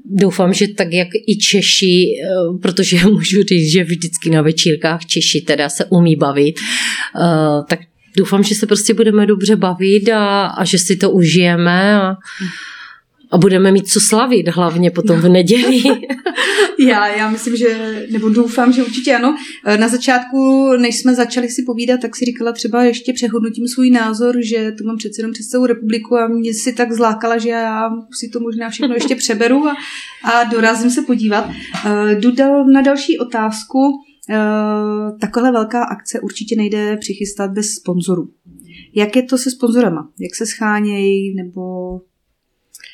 [0.05, 2.05] doufám, že tak jak i Češi,
[2.61, 6.55] protože můžu říct, že vždycky na večírkách Češi teda se umí bavit,
[7.69, 7.79] tak
[8.17, 12.15] doufám, že se prostě budeme dobře bavit a, a že si to užijeme a,
[13.31, 15.81] a budeme mít co slavit, hlavně potom v neděli.
[16.79, 19.37] já, já myslím, že, nebo doufám, že určitě ano.
[19.79, 24.35] Na začátku, než jsme začali si povídat, tak si říkala třeba ještě přehodnotím svůj názor,
[24.43, 27.89] že to mám přece jenom přes celou republiku a mě si tak zlákala, že já
[28.11, 29.75] si to možná všechno ještě přeberu a,
[30.23, 31.49] a dorazím se podívat.
[32.19, 34.03] Jdu dal na další otázku.
[35.21, 38.29] Takhle velká akce určitě nejde přichystat bez sponzorů.
[38.93, 40.09] Jak je to se sponzorama?
[40.19, 41.61] Jak se schánějí nebo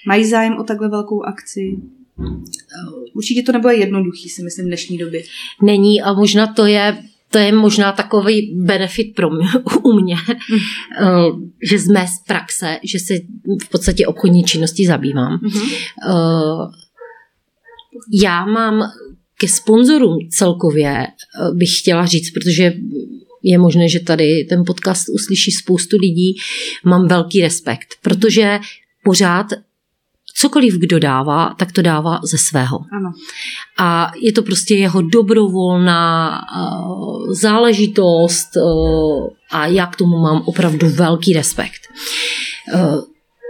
[0.07, 1.77] mají zájem o takhle velkou akci?
[3.13, 5.23] Určitě to nebude jednoduchý, si myslím, v dnešní době.
[5.63, 9.47] Není a možná to je to je možná takový benefit pro mě,
[9.83, 11.51] u mě, mm.
[11.69, 13.13] že z mé praxe, že se
[13.63, 15.37] v podstatě obchodní činnosti zabývám.
[15.37, 16.71] Mm-hmm.
[18.23, 18.81] Já mám
[19.39, 22.73] ke sponzorům celkově, eh, bych chtěla říct, protože
[23.43, 26.35] je možné, že tady ten podcast uslyší spoustu lidí,
[26.85, 28.59] mám velký respekt, protože
[29.03, 29.45] pořád
[30.35, 32.79] cokoliv kdo dává, tak to dává ze svého.
[32.91, 33.11] Ano.
[33.77, 40.89] A je to prostě jeho dobrovolná uh, záležitost uh, a já k tomu mám opravdu
[40.89, 41.81] velký respekt.
[42.73, 43.01] Uh,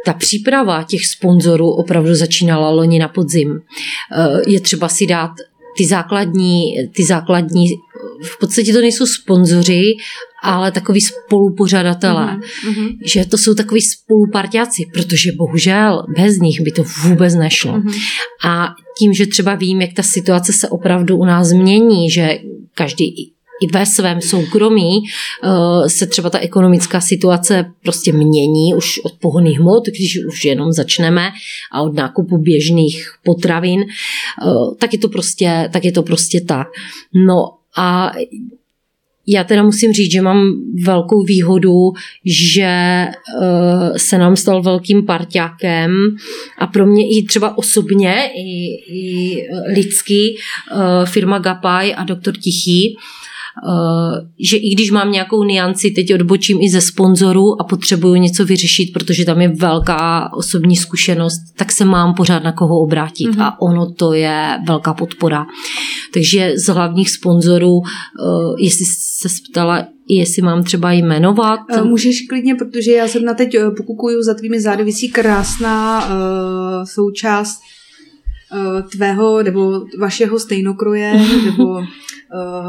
[0.06, 3.62] ta příprava těch sponzorů opravdu začínala loni na podzim.
[4.48, 5.32] Je třeba si dát
[5.80, 7.66] ty základní, ty základní,
[8.24, 9.84] v podstatě to nejsou sponzoři,
[10.44, 12.98] ale takový spolupořadatelé, mm-hmm.
[13.06, 17.74] že to jsou takový spoluparťáci, protože bohužel bez nich by to vůbec nešlo.
[17.74, 17.94] Mm-hmm.
[18.46, 22.40] A tím, že třeba vím, jak ta situace se opravdu u nás změní, že
[22.74, 24.98] každý i ve svém soukromí
[25.44, 30.72] eh, se třeba ta ekonomická situace prostě mění už od pohonných hmot, když už jenom
[30.72, 31.30] začneme
[31.72, 34.46] a od nákupu běžných potravin, eh,
[34.80, 36.68] tak je to prostě, tak je to prostě tak.
[37.28, 38.12] No a
[39.32, 41.74] já teda musím říct, že mám velkou výhodu,
[42.26, 43.06] že
[43.42, 45.92] uh, se nám stal velkým parťákem
[46.60, 49.36] a pro mě i třeba osobně, i, i
[49.76, 50.38] lidský,
[51.06, 53.29] firma Gapaj a doktor Tichý, Eh,
[54.40, 58.94] že i když mám nějakou nianci, teď odbočím i ze sponzorů a potřebuju něco vyřešit,
[58.94, 63.44] protože tam je velká osobní zkušenost, tak se mám pořád na koho obrátit mm-hmm.
[63.44, 65.46] a ono to je velká podpora.
[66.14, 71.60] Takže z hlavních sponzorů, eh, jestli se ptala, jestli mám třeba jmenovat.
[71.70, 76.10] Eh, můžeš klidně, protože já jsem na teď pokukuju za tvými zády, vysí krásná
[76.84, 77.62] součást
[78.92, 81.14] tvého nebo vašeho stejnokroje,
[81.46, 81.84] nebo uh,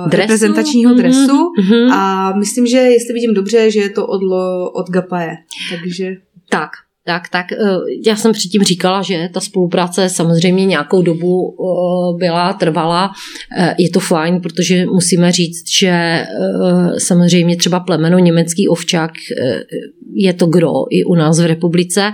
[0.09, 0.21] dresu?
[0.23, 1.93] reprezentačního mhm, dresu mm-hmm.
[1.93, 4.23] a myslím, že jestli vidím dobře, že je to od,
[4.75, 5.37] od Gapaje.
[5.71, 6.17] Takže...
[6.49, 6.71] Tak,
[7.05, 7.57] tak, tak eh,
[8.07, 13.11] já jsem předtím říkala, že ta spolupráce samozřejmě nějakou dobu eh, byla, trvala.
[13.79, 16.25] Je to fajn, protože musíme říct, že
[16.99, 19.11] samozřejmě třeba plemeno německý ovčák
[20.15, 22.13] je to gro i u nás v republice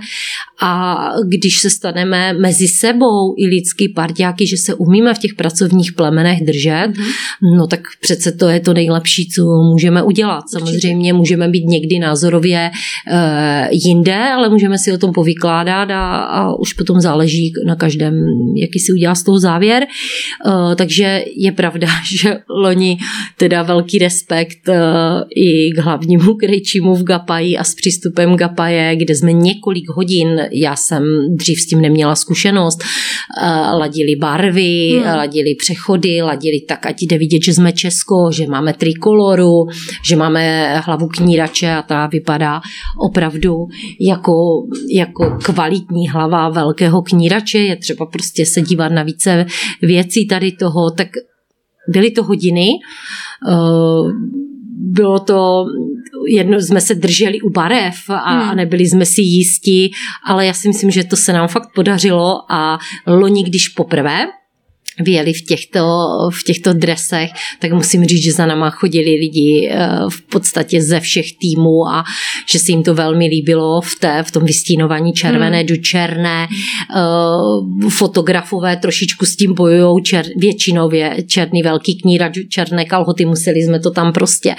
[0.61, 0.97] a
[1.27, 6.45] když se staneme mezi sebou i lidský partiáky, že se umíme v těch pracovních plemenech
[6.45, 7.57] držet, mm-hmm.
[7.57, 10.43] no tak přece to je to nejlepší, co můžeme udělat.
[10.51, 12.71] Samozřejmě můžeme být někdy názorově
[13.71, 18.13] jinde, ale můžeme si o tom povykládat a, a už potom záleží na každém,
[18.55, 19.83] jaký si udělá z toho závěr.
[19.83, 21.87] E, takže je pravda,
[22.21, 22.97] že loni
[23.37, 24.79] teda velký respekt e,
[25.35, 30.75] i k hlavnímu krejčímu v Gapaji a s přístupem Gapaje, kde jsme několik hodin já
[30.75, 32.83] jsem dřív s tím neměla zkušenost,
[33.41, 35.15] eh, ladili barvy, hmm.
[35.15, 39.65] ladili přechody, ladili tak, ať jde vidět, že jsme Česko, že máme trikoloru,
[40.05, 42.61] že máme hlavu knírače a ta vypadá
[42.99, 43.67] opravdu
[43.99, 44.33] jako,
[44.89, 49.45] jako kvalitní hlava velkého knírače, je třeba prostě se dívat na více
[49.81, 51.07] věcí tady toho, tak
[51.89, 52.67] byly to hodiny,
[53.47, 54.11] uh,
[54.79, 55.65] bylo to,
[56.27, 58.49] jedno jsme se drželi u barev a, hmm.
[58.49, 59.91] a nebyli jsme si jistí,
[60.27, 62.77] ale já si myslím, že to se nám fakt podařilo a
[63.07, 64.27] loni, když poprvé
[64.99, 65.81] vyjeli v těchto,
[66.33, 67.29] v těchto dresech,
[67.59, 72.03] tak musím říct, že za náma chodili lidi eh, v podstatě ze všech týmů a
[72.51, 75.67] že se jim to velmi líbilo v, té, v tom vystínování červené hmm.
[75.67, 76.47] do černé.
[76.47, 83.79] Eh, fotografové trošičku s tím bojují čer, většinově černý velký kníra, černé kalhoty, museli jsme
[83.79, 84.55] to tam prostě.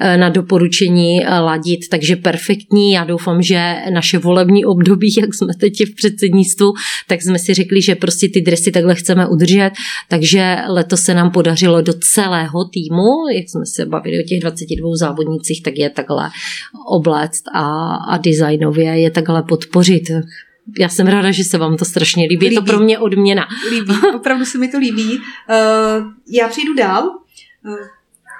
[0.00, 2.92] Eh, na doporučení ladit, takže perfektní.
[2.92, 6.72] Já doufám, že naše volební období, jak jsme teď v předsednictvu,
[7.06, 9.70] tak jsme si řekli, že prostě ty dresy takhle chceme udržet
[10.08, 14.96] takže letos se nám podařilo do celého týmu, jak jsme se bavili o těch 22
[14.96, 16.30] závodnicích, tak je takhle
[16.88, 20.10] obléct a, a designově je takhle podpořit.
[20.78, 22.46] Já jsem ráda, že se vám to strašně líbí.
[22.46, 22.54] líbí.
[22.54, 23.48] Je to pro mě odměna.
[23.70, 25.16] Líbí, opravdu se mi to líbí.
[25.16, 25.22] Uh,
[26.30, 27.10] já přijdu dál.
[27.64, 27.76] Uh,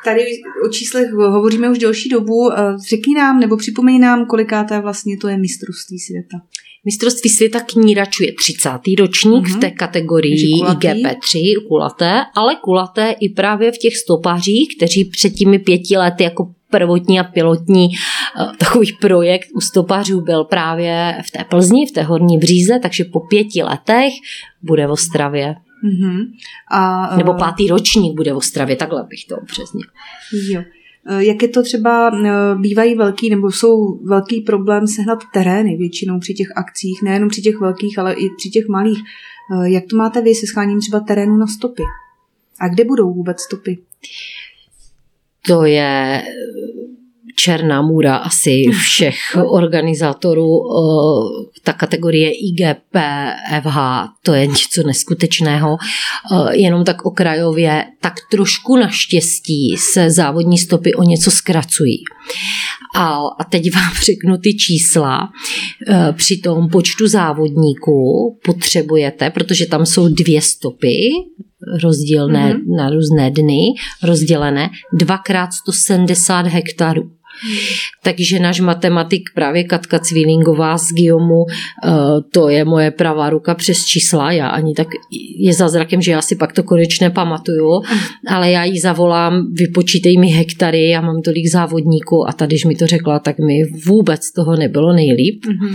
[0.04, 0.22] tady
[0.66, 2.50] o číslech hovoříme už delší dobu.
[2.88, 6.38] Řekni nám nebo připomeň nám, kolikáté vlastně to je mistrovství světa.
[6.84, 8.70] Mistrovství světa kníračů je 30.
[8.98, 9.56] ročník uh-huh.
[9.56, 15.58] v té kategorii IGP3, kulaté, ale kulaté i právě v těch stopářích, kteří před těmi
[15.58, 21.44] pěti lety jako prvotní a pilotní uh, takový projekt u stopářů byl právě v té
[21.44, 24.12] Plzni, v té horní bříze, takže po pěti letech
[24.62, 25.54] bude v Ostravě.
[25.84, 26.26] Uh-huh.
[26.70, 27.16] A.
[27.16, 29.82] Nebo pátý ročník bude v Ostravě, takhle bych to přesně.
[30.50, 30.62] Jo.
[31.10, 36.18] Eh, jak je to třeba, eh, bývají velký nebo jsou velký problém sehnat terény většinou
[36.18, 38.98] při těch akcích, nejenom při těch velkých, ale i při těch malých.
[38.98, 41.82] Eh, jak to máte vy se scháním třeba terénu na stopy?
[42.60, 43.78] A kde budou vůbec stopy?
[45.46, 46.22] To je
[47.38, 50.60] černá můra asi všech organizátorů.
[51.62, 52.96] Ta kategorie IGP,
[53.62, 53.78] FH,
[54.22, 55.76] to je něco neskutečného.
[56.52, 61.98] Jenom tak okrajově, tak trošku naštěstí se závodní stopy o něco zkracují.
[62.96, 65.28] A, a teď vám řeknu ty čísla.
[65.88, 70.96] E, při tom počtu závodníků potřebujete, protože tam jsou dvě stopy,
[71.82, 72.76] rozdílné mm-hmm.
[72.76, 73.60] na různé dny,
[74.02, 77.17] rozdělené, dvakrát 170 hektarů.
[78.02, 81.90] Takže náš matematik právě Katka Cvilingová z Giomu, eh,
[82.32, 84.88] to je moje pravá ruka přes čísla, já ani tak
[85.38, 87.82] je zázrakem, že já si pak to konečně pamatuju,
[88.28, 92.74] ale já jí zavolám, vypočítej mi hektary, já mám tolik závodníků a tady, když mi
[92.74, 93.54] to řekla, tak mi
[93.86, 95.44] vůbec toho nebylo nejlíp.
[95.44, 95.74] Mm-hmm.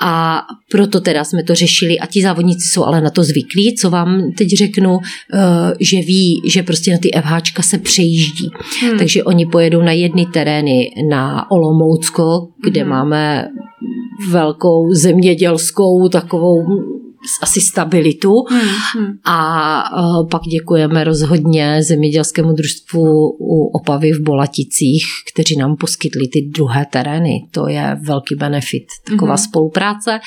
[0.00, 3.90] A proto teda jsme to řešili a ti závodníci jsou ale na to zvyklí, co
[3.90, 4.98] vám teď řeknu,
[5.34, 5.38] eh,
[5.80, 8.50] že ví, že prostě na ty FHčka se přejíždí.
[8.82, 8.98] Hmm.
[8.98, 12.90] Takže oni pojedou na jedny terény na Olomoucko, kde hmm.
[12.90, 13.48] máme
[14.30, 16.64] velkou zemědělskou takovou
[17.42, 18.60] asi stabilitu hmm,
[18.94, 19.12] hmm.
[19.24, 19.38] a
[19.98, 23.02] uh, pak děkujeme rozhodně zemědělskému družstvu
[23.40, 27.48] u Opavy v Bolaticích, kteří nám poskytli ty druhé terény.
[27.50, 29.44] To je velký benefit, taková hmm.
[29.44, 30.20] spolupráce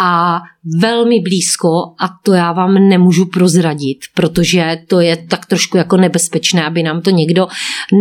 [0.00, 0.40] a
[0.80, 1.68] velmi blízko
[2.00, 7.00] a to já vám nemůžu prozradit, protože to je tak trošku jako nebezpečné, aby nám
[7.00, 7.46] to někdo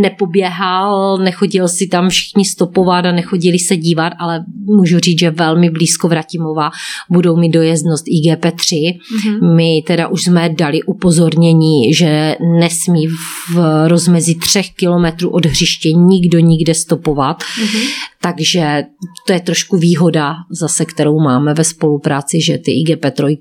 [0.01, 5.69] nepoběhal, nechodil si tam všichni stopovat a nechodili se dívat, ale můžu říct, že velmi
[5.69, 6.71] blízko Vratimova
[7.09, 8.61] budou mít dojezdnost IGP3.
[8.61, 9.55] Mm-hmm.
[9.55, 16.39] My teda už jsme dali upozornění, že nesmí v rozmezí třech kilometrů od hřiště nikdo
[16.39, 17.87] nikde stopovat, mm-hmm.
[18.21, 18.83] takže
[19.27, 23.37] to je trošku výhoda zase, kterou máme ve spolupráci, že ty IGP3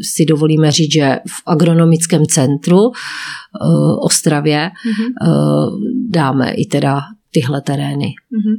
[0.00, 2.92] si dovolíme říct, že v agronomickém centru uh,
[4.04, 5.28] Ostravě mm-hmm.
[5.28, 7.00] uh, dáme i teda
[7.30, 8.06] tyhle terény.
[8.06, 8.56] Mm-hmm.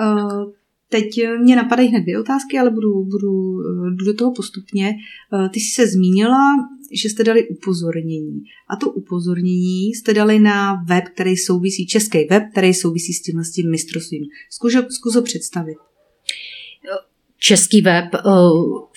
[0.00, 0.52] Uh...
[0.92, 1.06] Teď
[1.42, 4.94] mě napadají hned dvě otázky, ale budu, budu jdu do toho postupně.
[5.52, 6.38] Ty jsi se zmínila,
[7.02, 8.42] že jste dali upozornění.
[8.70, 13.44] A to upozornění jste dali na web, který souvisí, český web, který souvisí s tímhle
[13.44, 14.22] s tím mistrovstvím.
[14.50, 15.76] Zkus, zkus ho představit
[17.42, 18.20] český web eh,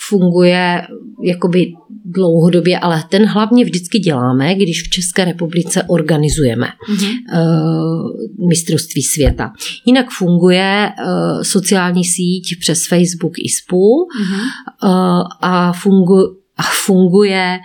[0.08, 0.81] funguje
[1.23, 1.73] jakoby
[2.05, 8.47] dlouhodobě, ale ten hlavně vždycky děláme, když v České republice organizujeme mm-hmm.
[8.47, 9.53] mistrovství světa.
[9.86, 15.23] Jinak funguje eh, sociální síť přes Facebook ISPU mm-hmm.
[15.41, 17.60] a, fungu, a funguje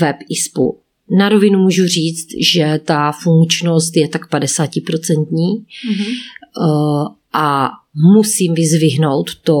[0.00, 0.78] web ISPU.
[1.18, 5.26] Na rovinu můžu říct, že ta funkčnost je tak 50%.
[5.32, 7.14] Mm-hmm.
[7.34, 7.68] A
[8.14, 9.58] musím vyzvihnout, to,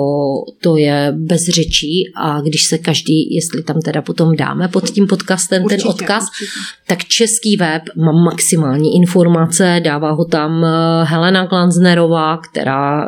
[0.62, 5.06] to je bez řečí a když se každý, jestli tam teda potom dáme pod tím
[5.06, 6.60] podcastem určitě, ten odkaz, určitě.
[6.86, 13.06] tak český web má maximální informace, dává ho tam eh, Helena Glanznerová, která eh,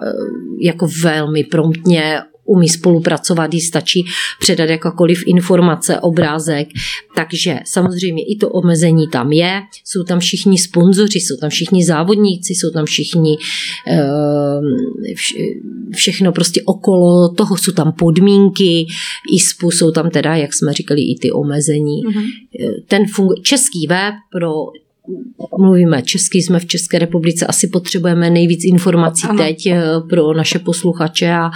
[0.61, 4.05] jako velmi promptně umí spolupracovat, jí stačí
[4.41, 6.69] předat jakákoliv informace, obrázek.
[7.17, 12.55] Takže samozřejmě i to omezení tam je, jsou tam všichni sponzoři, jsou tam všichni závodníci,
[12.55, 13.37] jsou tam všichni
[13.87, 14.63] ehm,
[15.95, 18.87] všechno prostě okolo toho, jsou tam podmínky,
[19.37, 22.03] ISPu jsou tam teda, jak jsme říkali, i ty omezení.
[22.05, 22.27] Mm-hmm.
[22.89, 24.53] Ten fungu- český web pro
[25.59, 29.39] mluvíme česky, jsme v České republice, asi potřebujeme nejvíc informací ano.
[29.39, 31.51] teď eh, pro naše posluchače a,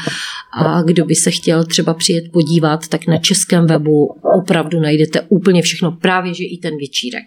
[0.52, 4.06] a kdo by se chtěl třeba přijet podívat, tak na českém webu
[4.38, 7.24] opravdu najdete úplně všechno, právě že i ten večírek.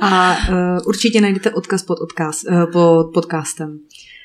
[0.00, 3.78] a uh, určitě najdete odkaz pod, odkaz, uh, pod podcastem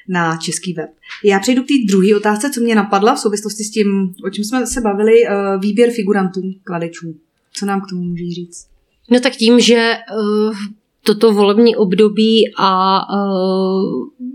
[0.08, 0.90] na český web.
[1.24, 4.44] Já přejdu k té druhé otázce, co mě napadla v souvislosti s tím, o čem
[4.44, 7.16] jsme se bavili, uh, výběr figurantů, kladečů.
[7.54, 8.68] Co nám k tomu můžeš říct?
[9.12, 10.56] No tak tím, že uh,
[11.04, 14.30] toto volební období a uh,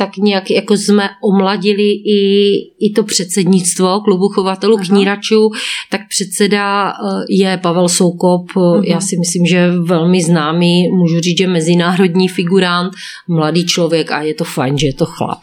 [0.00, 4.84] tak nějak jako jsme omladili i, i to předsednictvo klubu chovatelů Aha.
[4.86, 5.50] kníračů,
[5.90, 6.94] tak předseda eh,
[7.28, 8.82] je Pavel Soukop, Aha.
[8.84, 12.92] já si myslím, že velmi známý, můžu říct, že mezinárodní figurant,
[13.28, 15.40] mladý člověk a je to fajn, že je to chlap.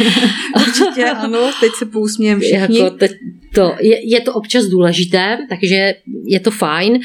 [0.56, 2.78] Určitě ano, teď se pousmějem všichni.
[2.78, 3.12] Jako teď
[3.54, 5.94] to, je, je to občas důležité, takže
[6.24, 6.98] je to fajn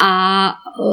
[0.00, 0.48] a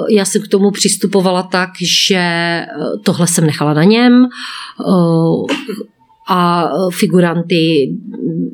[0.10, 2.68] e, já jsem k tomu přistupovala tak, že e,
[3.04, 4.28] tohle jsem nechala na něm e,
[6.32, 7.96] a figuranty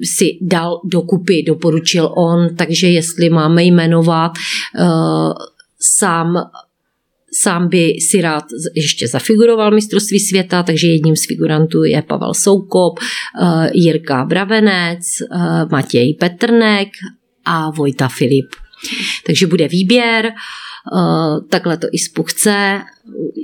[0.03, 4.31] si dal dokupy, doporučil on, takže jestli máme jmenovat
[5.79, 6.35] sám
[7.37, 8.43] Sám by si rád
[8.75, 12.99] ještě zafiguroval mistrovství světa, takže jedním z figurantů je Pavel Soukop,
[13.73, 15.01] Jirka Bravenec,
[15.71, 16.87] Matěj Petrnek
[17.45, 18.45] a Vojta Filip.
[19.25, 20.31] Takže bude výběr, eh,
[21.49, 22.81] takhle to i spuchce.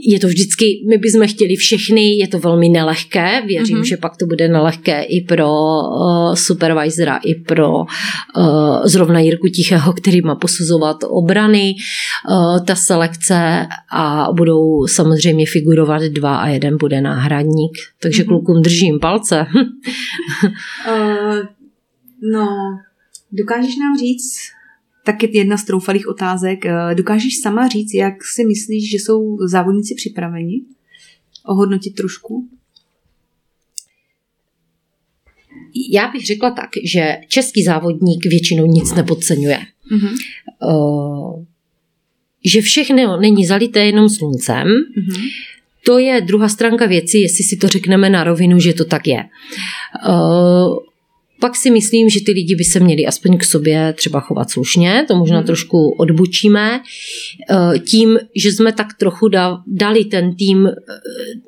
[0.08, 3.88] Je to vždycky, my bychom chtěli všechny, je to velmi nelehké, věřím, mm-hmm.
[3.88, 7.86] že pak to bude nelehké i pro uh, supervisora, i pro uh,
[8.84, 11.74] zrovna Jirku Tichého, který má posuzovat obrany,
[12.30, 17.78] uh, ta selekce a budou samozřejmě figurovat dva a jeden bude náhradník.
[18.02, 18.28] Takže mm-hmm.
[18.28, 19.46] klukům držím palce.
[20.88, 21.39] uh,
[22.32, 22.48] no,
[23.32, 24.38] dokážeš nám říct,
[25.04, 26.66] tak je jedna z troufalých otázek.
[26.66, 30.62] Eh, dokážeš sama říct, jak si myslíš, že jsou závodníci připraveni?
[31.45, 32.47] Ohodnotit trošku?
[35.91, 39.60] Já bych řekla tak, že český závodník většinou nic nepodceňuje.
[39.91, 40.16] Mm-hmm.
[40.64, 41.45] Uh,
[42.45, 44.68] že všechno není zalité jenom sluncem.
[44.68, 45.30] Mm-hmm.
[45.86, 49.24] To je druhá stránka věci, jestli si to řekneme na rovinu, že to tak je.
[50.08, 50.78] Uh,
[51.42, 55.06] pak si myslím, že ty lidi by se měli aspoň k sobě třeba chovat slušně,
[55.08, 55.46] to možná hmm.
[55.46, 56.80] trošku odbučíme,
[57.50, 59.30] eh, tím, že jsme tak trochu
[59.68, 60.72] dali ten tým eh,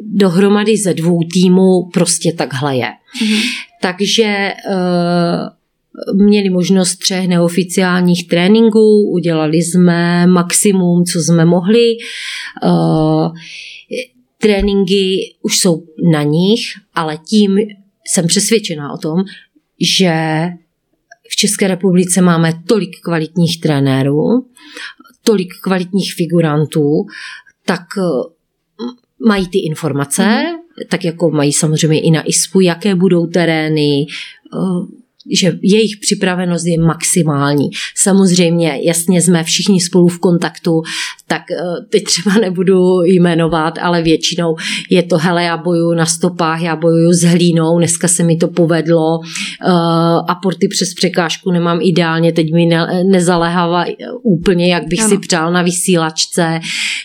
[0.02, 2.90] dohromady ze dvou týmů, prostě takhle je.
[3.22, 3.40] Hmm.
[3.82, 4.54] Takže eh,
[6.14, 11.98] měli možnost třech neoficiálních tréninků, udělali jsme maximum, co jsme mohli.
[14.38, 16.60] Tréninky už jsou na nich,
[16.96, 17.58] ale tím
[18.08, 19.24] jsem přesvědčená o tom,
[19.82, 20.14] že
[21.30, 24.46] v České republice máme tolik kvalitních trenérů,
[25.24, 27.06] tolik kvalitních figurantů,
[27.66, 28.04] tak eh,
[29.28, 30.88] mají ty informace, mm.
[30.90, 36.80] tak jako mají samozřejmě i na ISPu, jaké budou terény, eh, že jejich připravenost je
[36.80, 37.70] maximální.
[37.96, 40.82] Samozřejmě, jasně jsme všichni spolu v kontaktu,
[41.28, 44.56] tak eh, teď třeba nebudu jmenovat, ale většinou
[44.90, 48.48] je to, hele, já bojuju na stopách, já bojuju s hlínou, dneska se mi to
[48.48, 49.70] povedlo, eh,
[50.28, 53.86] a porty přes překážku nemám ideálně, teď mi ne, nezalehává
[54.24, 55.10] úplně, jak bych ano.
[55.10, 56.60] si přál na vysílačce,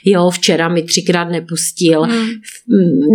[0.04, 2.28] jo, včera mi třikrát nepustil, hmm.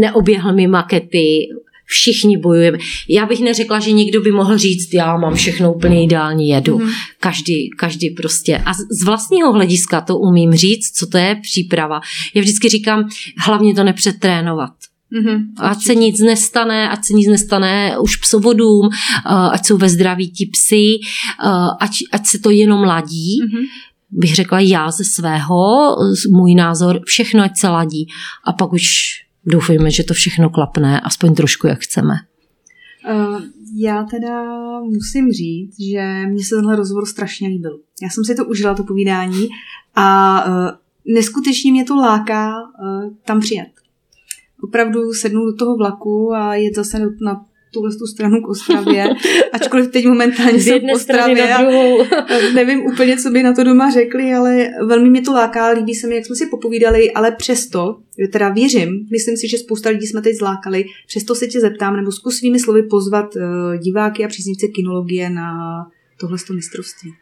[0.02, 1.48] neoběhl mi makety,
[1.86, 2.78] všichni bojujeme.
[3.10, 6.80] Já bych neřekla, že někdo by mohl říct, já mám všechno úplně ideální, jedu.
[6.80, 6.90] Mm.
[7.20, 8.58] Každý, každý prostě.
[8.58, 12.02] A z vlastního hlediska to umím říct, co to je příprava.
[12.34, 14.74] Já vždycky říkám, hlavně to nepřetrénovat.
[15.14, 18.90] Mm-hmm, ať se nic nestane, ať se nic nestane už psovodům,
[19.52, 21.00] ať jsou ve zdraví ti psy,
[21.80, 23.40] ať, ať se to jenom ladí.
[23.44, 23.66] Mm-hmm
[24.16, 25.96] bych řekla já ze svého,
[26.32, 28.08] můj názor, všechno ať se ladí.
[28.46, 28.84] A pak už
[29.46, 32.14] doufejme, že to všechno klapne, aspoň trošku, jak chceme.
[33.10, 33.42] Uh,
[33.76, 34.44] já teda
[34.82, 37.80] musím říct, že mně se tenhle rozhovor strašně líbil.
[38.02, 39.48] Já jsem si to užila, to povídání,
[39.96, 40.54] a uh,
[41.14, 43.70] neskutečně mě to láká uh, tam přijet.
[44.64, 49.06] Opravdu sednu do toho vlaku a je zase na tuhle tu stranu k Ostravě,
[49.54, 51.62] ačkoliv teď momentálně jsem v Ostravě a
[52.54, 56.08] nevím úplně, co by na to doma řekli, ale velmi mě to láká, líbí se
[56.08, 57.98] mi, jak jsme si popovídali, ale přesto,
[58.32, 62.12] teda věřím, myslím si, že spousta lidí jsme teď zlákali, přesto se tě zeptám, nebo
[62.12, 63.42] zkus svými slovy pozvat uh,
[63.78, 65.52] diváky a příznivce kinologie na
[66.20, 67.14] tohle mistrovství.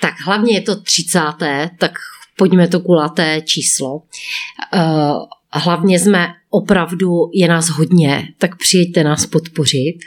[0.00, 1.20] Tak hlavně je to 30.
[1.78, 1.92] tak
[2.36, 4.02] pojďme to kulaté číslo.
[5.56, 9.98] Uh, hlavně jsme opravdu, je nás hodně, tak přijďte nás podpořit.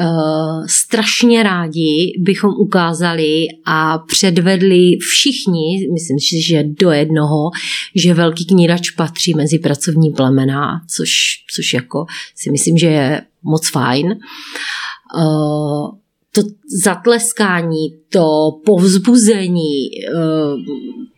[0.00, 7.50] Uh, strašně rádi bychom ukázali a předvedli všichni, myslím si, že do jednoho,
[7.94, 11.10] že velký knírač patří mezi pracovní plemena, což,
[11.54, 12.06] což jako
[12.36, 14.06] si myslím, že je moc fajn.
[15.16, 15.90] Uh,
[16.34, 16.42] to
[16.84, 20.60] zatleskání, to povzbuzení, uh,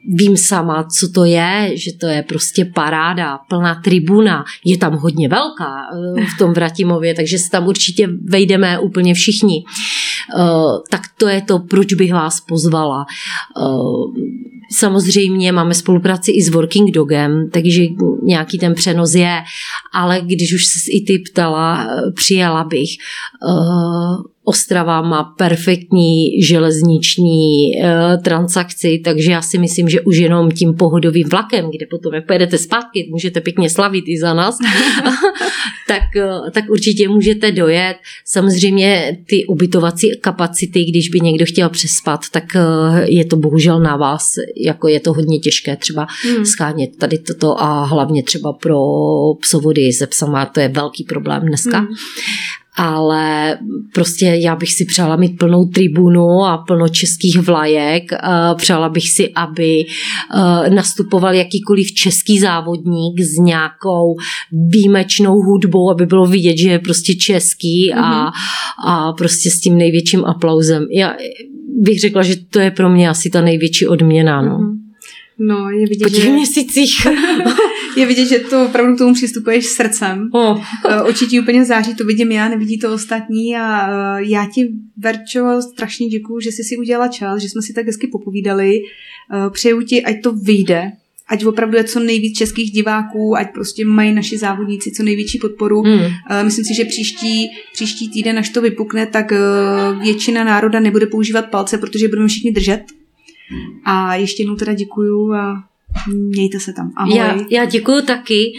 [0.08, 5.28] vím sama, co to je, že to je prostě paráda, plná tribuna, je tam hodně
[5.28, 5.82] velká
[6.18, 9.64] eh, v tom Vratimově, takže se tam určitě vejdeme úplně všichni.
[10.38, 10.42] Eh,
[10.90, 13.06] tak to je to, proč bych vás pozvala.
[13.60, 13.62] Eh,
[14.72, 17.82] samozřejmě máme spolupráci i s Working Dogem, takže
[18.22, 19.38] nějaký ten přenos je,
[19.92, 22.88] ale když už jsi i ty ptala, přijala bych.
[24.44, 31.28] Ostrava má perfektní železniční uh, transakci, takže já si myslím, že už jenom tím pohodovým
[31.28, 34.58] vlakem, kde potom, jak pojedete zpátky, můžete pěkně slavit i za nás,
[35.88, 37.96] tak, uh, tak určitě můžete dojet.
[38.24, 43.96] Samozřejmě ty ubytovací kapacity, když by někdo chtěl přespat, tak uh, je to bohužel na
[43.96, 46.44] vás, jako je to hodně těžké třeba hmm.
[46.44, 48.78] schánět tady toto a hlavně třeba pro
[49.40, 51.78] psovody se psama, to je velký problém dneska.
[51.78, 51.88] Hmm
[52.76, 53.58] ale
[53.94, 58.02] prostě já bych si přála mít plnou tribunu a plno českých vlajek.
[58.56, 64.16] Přála bych si, aby e, nastupoval jakýkoliv český závodník s nějakou
[64.52, 68.32] výjimečnou hudbou, aby bylo vidět, že je prostě český a, mm-hmm.
[68.86, 70.86] a prostě s tím největším aplauzem.
[70.90, 71.14] Já
[71.80, 74.42] bych řekla, že to je pro mě asi ta největší odměna.
[74.42, 74.58] No.
[74.58, 74.82] Mm-hmm.
[75.38, 76.32] No, je vidět, po těch že...
[76.32, 77.06] měsících.
[77.96, 80.28] je vidět, že to opravdu k tomu přistupuješ srdcem.
[80.32, 80.64] Oh.
[81.04, 85.62] Oči ti úplně září, to vidím já, nevidí to ostatní a eh, já ti, Verčo,
[85.72, 88.78] strašně děkuju, že jsi si udělala čas, že jsme si tak hezky popovídali.
[88.78, 90.92] Eh, přeju ti, ať to vyjde,
[91.28, 95.82] ať opravdu je co nejvíc českých diváků, ať prostě mají naši závodníci co největší podporu.
[95.82, 96.00] Hmm.
[96.42, 99.32] Myslím si, že příští, příští týden, až to vypukne, tak
[100.02, 102.82] většina národa nebude používat palce, protože budeme všichni držet.
[103.84, 105.64] A ještě jednou teda děkuju a
[106.14, 106.92] Mějte se tam.
[106.96, 107.16] Ahoj.
[107.16, 108.52] Já, já děkuji taky.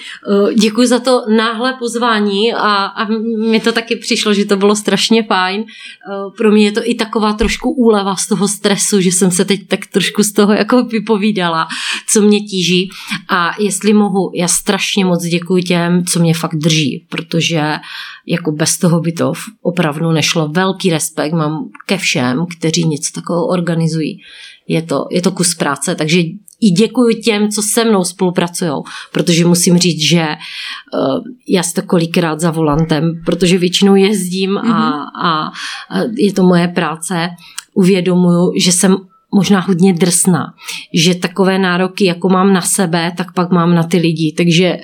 [0.50, 3.08] Eh, děkuji za to náhle pozvání a, a
[3.50, 5.62] mi to taky přišlo, že to bylo strašně fajn.
[5.62, 9.46] Eh, pro mě je to i taková trošku úleva z toho stresu, že jsem se
[9.46, 11.68] teď tak trošku z toho jako vypovídala,
[12.08, 12.90] co mě tíží.
[13.30, 17.62] A jestli mohu, já strašně moc děkuji těm, co mě fakt drží, protože
[18.28, 20.48] jako bez toho by to opravdu nešlo.
[20.48, 24.20] Velký respekt mám ke všem, kteří něco takového organizují
[24.68, 26.22] je to, je to kus práce, takže
[26.64, 28.72] i děkuji těm, co se mnou spolupracují,
[29.12, 34.74] protože musím říct, že uh, já to kolikrát za volantem, protože většinou jezdím a, mhm.
[34.74, 35.52] a,
[35.90, 37.30] a je to moje práce,
[37.74, 38.98] uvědomuju, že jsem
[39.34, 40.54] možná hodně drsná,
[40.94, 44.78] že takové nároky, jako mám na sebe, tak pak mám na ty lidi, takže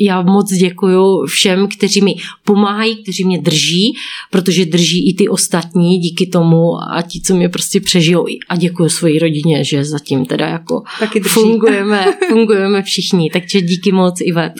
[0.00, 3.96] já moc děkuji všem, kteří mi pomáhají, kteří mě drží,
[4.30, 8.26] protože drží i ty ostatní díky tomu a ti, co mě prostě přežijou.
[8.48, 13.30] A děkuji svojí rodině, že zatím teda jako Taky fungujeme, fungujeme všichni.
[13.32, 14.52] Takže díky moc, Ivet.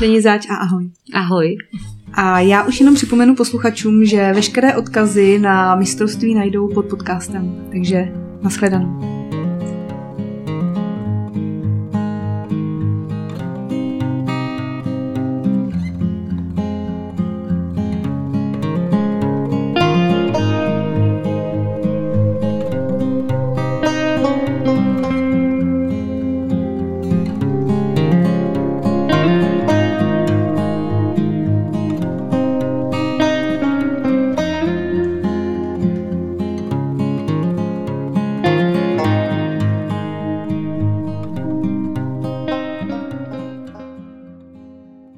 [0.00, 0.90] Není zač a ahoj.
[1.14, 1.56] Ahoj.
[2.14, 7.66] A já už jenom připomenu posluchačům, že veškeré odkazy na mistrovství najdou pod podcastem.
[7.72, 8.08] Takže
[8.42, 9.17] nashledanou.